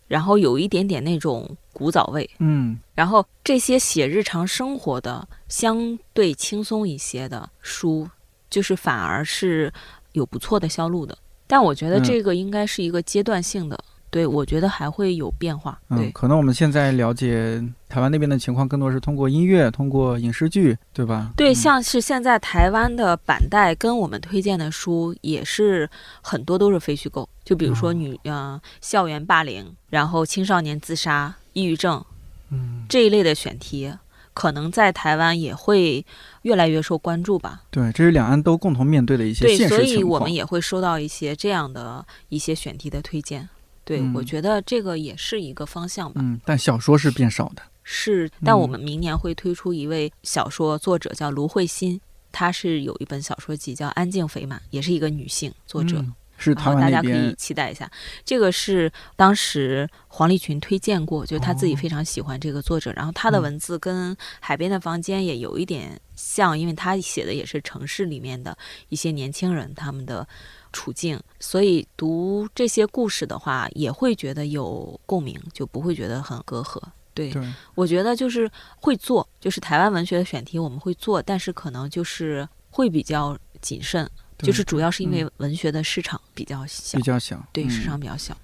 [0.07, 2.29] 然后有一点点那种古早味。
[2.39, 8.09] 嗯然后这些写日常生活的相对轻松一些的书，
[8.49, 9.71] 就是反而是
[10.13, 11.17] 有不错的销路的。
[11.49, 13.77] 但我觉得嗯这个应该是一个阶段性的，
[14.11, 15.79] 对我觉得还会有变化。
[15.89, 21.31] 嗯，对，可能我们现在了解台湾那边的情况，更多是通过音乐、通过影视剧，对吧？
[21.35, 25.89] 对，嗯像是现在台湾的板带跟我们推荐的书，也是
[26.21, 27.27] 很多都是非虚构。
[27.43, 32.05] 就比如说哦女呃校园霸凌，然后青少年自杀、抑郁症
[32.51, 33.91] 嗯，这一类的选题，
[34.39, 36.05] 可能在台湾也会
[36.43, 37.63] 越来越受关注吧。
[37.69, 39.99] 对，这是两岸都共同面对的一些对，现所实情况。
[39.99, 43.49] 以我们也会收到一些这样的一些选题的推荐。
[43.83, 46.21] 对，嗯我觉得这个也是一个方向吧。
[46.23, 47.61] 嗯，但小说是变少的。
[47.83, 51.99] 是，但我嗯们明年会推出一位小说作者，叫卢慧欣，
[52.31, 55.97] 她是有一本小说集叫《安静肥满》，也是一个女性作者。
[55.97, 57.91] 嗯是大家可以，期待一下，
[58.23, 61.77] 这个是当时黄立群推荐过，就是他自己哦。
[61.81, 63.43] 非常喜欢这个作者，然后他的嗯。
[63.49, 68.55] 文字跟《海边的房间》也有一点像，因为他写的也是城市里面的
[68.89, 70.27] 一些年轻人他们的
[70.71, 76.79] 处境，所以读这些故事的话，也会觉得有共鸣，就不会觉得很隔阂。
[77.13, 77.41] 对，对，
[77.75, 84.11] 我觉得就是会做，就是台湾文学的选题我们会做，但是可能就是会比较谨慎，对
[84.47, 87.41] 就是主要是因为嗯文学的市场比较小，比较小。
[87.51, 88.35] 对、嗯市场比较小。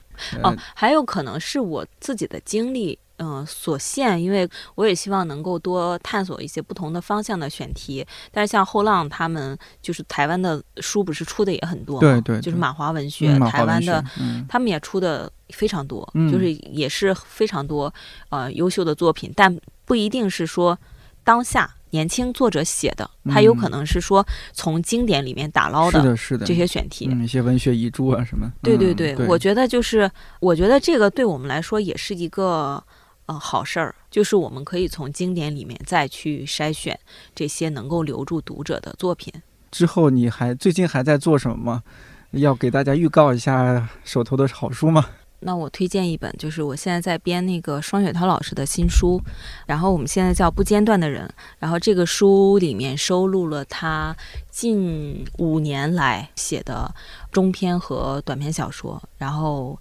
[0.42, 8.06] 呃哦，还有可能是我自己的经历，嗯、所限，因为我也希望能够多探索一些不同的方向的选题。
[8.32, 17.94] 但是像后浪他们，就是台湾的书不是出的也很多嘛，对对对就是马华文学，嗯文学台湾的嗯他们也出的非常多，嗯就是也是非常多
[18.30, 20.80] 呃优秀的作品，但不一定是说
[21.26, 27.08] 当下年轻作者写的，他有可嗯能是说从经典里面打捞的是的，是的，这些选题。
[27.10, 28.46] 嗯，一些文学遗著啊什么。
[28.48, 32.84] 嗯对对对，我觉得就是，我觉得这个对我们来说也是一个
[33.28, 37.00] 呃好事儿，就是我们可以从经典里面再去筛选
[37.34, 39.34] 这些能够留住读者的作品。
[39.72, 41.84] 之后你还最近还在做什么吗？
[42.32, 45.06] 要给大家预告一下手头的好书吗？
[45.42, 49.22] 那我推荐一本，就是我现在在编那个双雪涛老师的新书，
[49.68, 51.28] 然后我们现在叫《不间断的人》，
[51.60, 54.16] 然后这个书里面收录了他
[54.50, 56.94] 近五年来写的
[57.32, 59.80] 中篇和短篇小说，然后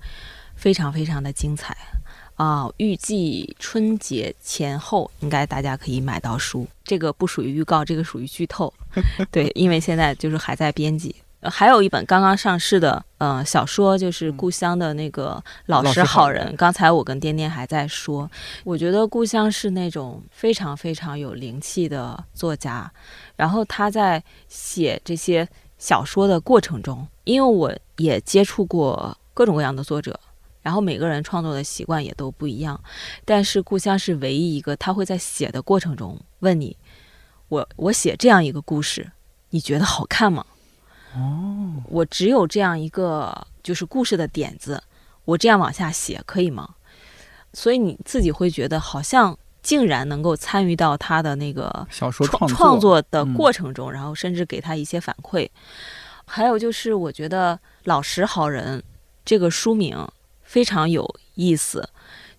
[0.55, 1.77] 非常非常的精彩
[2.37, 8.75] 啊、预计春节前后应该大家可以买到书，这个不属于预告，这个属于剧透，
[9.31, 11.15] 对，因为现在就是还在编辑。
[11.45, 16.57] 呃还有一本刚刚上市的，呃，小说就是故乡的那个老老实实好人好人。
[16.57, 18.29] 刚才我跟颠颠还在说，
[18.65, 22.91] 我觉得故乡是那种非常非常有灵气的作家，
[23.37, 30.19] 然后他在写这些小说的过程中，因为我也接触过各种各样的作者，
[30.63, 32.81] 然后每个人创作的习惯也都不一样，
[33.27, 36.75] 但是故乡是唯一一个他会在写的过程中问你，
[37.49, 39.13] 我我写这样一个故事，
[39.51, 40.47] 你觉得好看吗？
[41.15, 44.83] 哦，我只有这样一个就是故事的点子，
[45.25, 46.75] 我这样往下写可以吗？
[47.53, 55.49] 所以你自己会觉得好像竟然能够参与到他的那个小说创作创作的嗯过程中，然后甚至给他一些反馈。
[56.27, 57.55] 还有就是，我觉得
[57.85, 58.81] 《老实好人》
[59.25, 60.07] 这个书名
[60.43, 61.89] 非常有意思，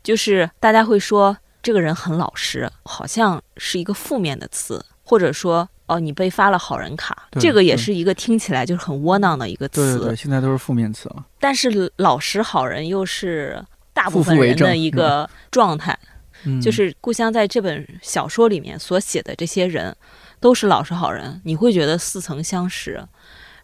[0.04, 10.00] 就是大家会说这个人很老实，好像是一个负面的词，或者说哦你被发了好人卡，这个也是一个听起来就是很窝囊的一个词。
[10.00, 11.26] 对对对，现在都是负面词了。
[11.40, 13.64] 但是老实好人又是
[13.94, 15.98] 大部分人的一个状态。
[16.44, 19.96] 嗯，就是故乡在这本小说里面所写的这些人，
[20.40, 23.04] 都是老实好人，你会觉得似曾相识。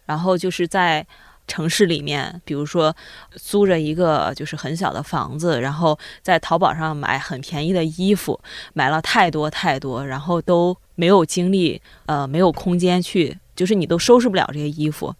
[0.04, 1.06] 然后就是在
[1.46, 2.94] 城市里面，比如说
[3.34, 8.40] 租着一个就是很小的房子，然后在淘宝上买很便宜的衣服，
[8.72, 15.14] 买了太多太多，然后都没有精力，呃，没有空间去，就是你都收拾不了这些衣服。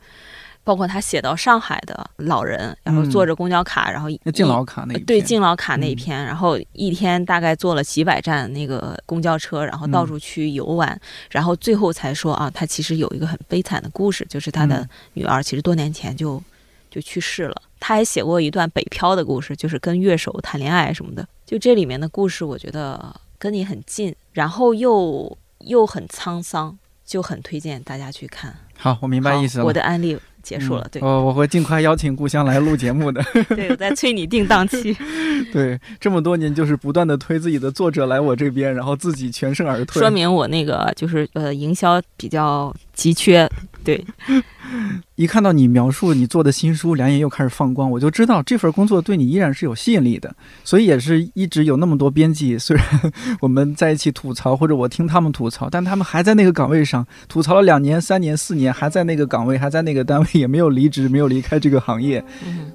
[0.64, 11.00] 包括他写到上海的老人，然后嗯坐着公交卡，然后敬老卡那对敬老卡那一嗯篇，然后一天大概坐了几百站那个公交车，然后到嗯处去游玩，
[11.30, 16.42] 然后最后才说啊，他其实有一个很悲惨的故事，就是他的嗯女儿其实多年前就
[16.90, 17.62] 就去世了。
[17.80, 21.26] 他还写过一段北漂的故事，就是跟乐手谈恋爱什么的。
[21.44, 28.56] 就这里面的故事，我觉得跟你很近，然后又又很沧桑，就很推荐大家去看。
[28.78, 29.64] 好，我明白意思了。
[29.64, 33.22] 我的案例结束了，对嗯我我会尽快邀请故乡来录节目的。
[33.54, 34.96] 对，我在催你定档期。
[35.52, 40.00] 对，这么多年就是不断的推自己的作者来我这边，然后自己全身而退。
[40.00, 43.48] 说明我那个就是呃营销比较急缺，
[43.82, 44.04] 对，
[45.14, 50.34] 一看到你描述你做的新书，两眼又开始放光，我就知道这份工作对你依然是有吸引力的。
[50.62, 52.84] 所以也是一直有那么多编辑，虽然
[53.40, 62.22] 我们在一起吐槽，或者我听他们吐槽，但他们还在那个岗位上吐槽了两年、三年、四年，还在那个岗位，还在那个单位，也没有离职，没有离开这个行业。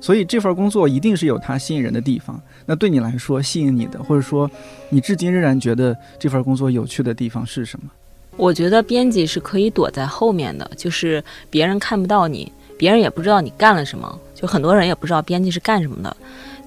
[0.02, 2.42] 所以这份工作一定是有它吸引人的地方。
[2.66, 4.50] 那对你来说，吸引你的，或者说
[4.90, 7.90] 你至今仍然觉得这份工作有趣的地方是什么？
[8.38, 16.16] 我觉得编辑是可以躲在后面的，就是别人看不到你，别人也不知道你干了什么，就很多人也不知道编辑是干什么的，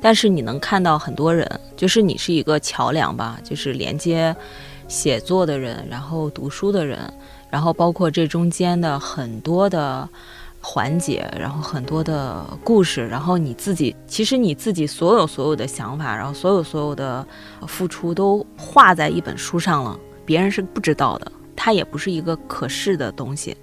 [0.03, 4.35] 但是你能看到很多人，就是你是一个桥梁吧，就是连接
[4.89, 6.99] 写作的人，然后读书的人，
[7.49, 10.09] 然后包括这中间的很多的
[10.61, 17.25] 环节，然后很多的故事，然后你自己其实你自己所有所有的想法，然后所有所有的
[17.69, 21.31] 付出都画在一本书上了，别人是不知道的。
[21.63, 23.55] 它也不是一个可视的东西，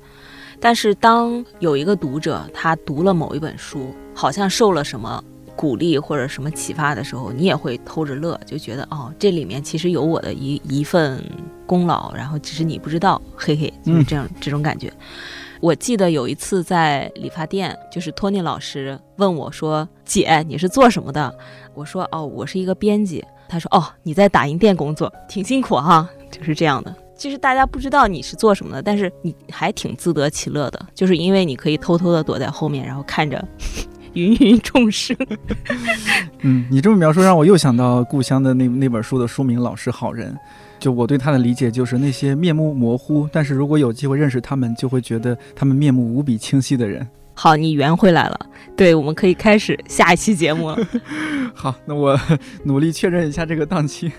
[0.60, 5.24] 但是当有一个读者他读了某一本书，好像受了什么
[5.56, 11.20] 鼓励或者什么启发的时候，你也会偷着乐，就觉得哦，这里面其实有我的一一份
[11.66, 14.93] 功劳，然后只是你不知道，嘿嘿，就是这样、这种感觉。
[15.60, 21.36] 我记得有一次在理发店，就是托尼老师问我说：“姐，你是做什么的？”
[21.74, 26.95] 我说：“哦，我是一个编辑。”他说：“哦，你在打印店工作，挺辛苦哈。”就是这样的。
[27.18, 33.43] 其实大家不知道你是做什么的，但是你还挺自得其乐的，就是因为你可以偷偷的躲在后面，然后看着
[34.13, 35.15] 芸芸众生。
[36.41, 40.34] 嗯，你这么描述让我又想到故乡的那那本书的书名《老实好人》，
[40.80, 47.07] 就我对他的理解就是那些面目模糊，但是如果有机会认识他们，就会觉得他们面目无比清晰的人。
[47.34, 48.39] 好，你圆回来了，
[48.76, 50.78] 对，我们可以开始下一期节目了。
[51.53, 52.20] 好，那我
[52.63, 54.11] 努力确认一下这个档期。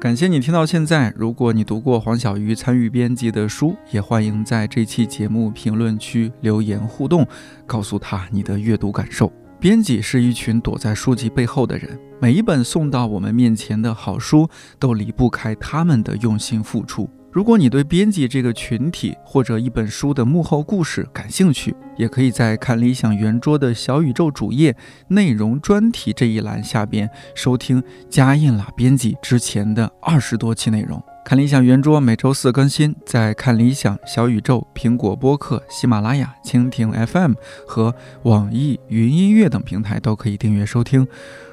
[0.00, 1.12] 感谢你听到现在。
[1.16, 7.26] 如果你读过黄小鱼参与编辑的书，也欢迎在这期节目评论区留言互动，
[7.66, 9.32] 告诉他你的阅读感受。
[9.58, 17.10] 编辑是一群躲在书籍背后的人，每一本送到我们面前的好书都离不开他们的用心付出。
[17.38, 24.74] 如果你对编辑这个群体或者一本书的幕后故事感兴趣，也可以在看理想圆桌的小宇宙主页
[25.06, 27.80] 内容专题这一栏下边收听
[28.10, 31.00] 加印了编辑之前的二十多期内容。
[31.24, 37.34] 看理想圆桌每周四更新，在看理想、小宇宙、苹果播客、喜马拉雅、蜻蜓 FM
[37.68, 41.06] 和网易云音乐等平台都可以订阅收听。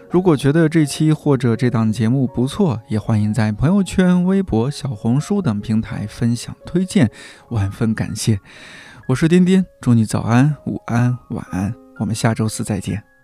[0.09, 7.09] 如果觉得这期或者这档节目不错，也欢迎在朋友圈、微博、小红书等平台分享推荐，
[7.49, 8.39] 万分感谢。
[9.07, 13.14] 我是颠颠，祝你早安、午安、晚安，我们下周四再见。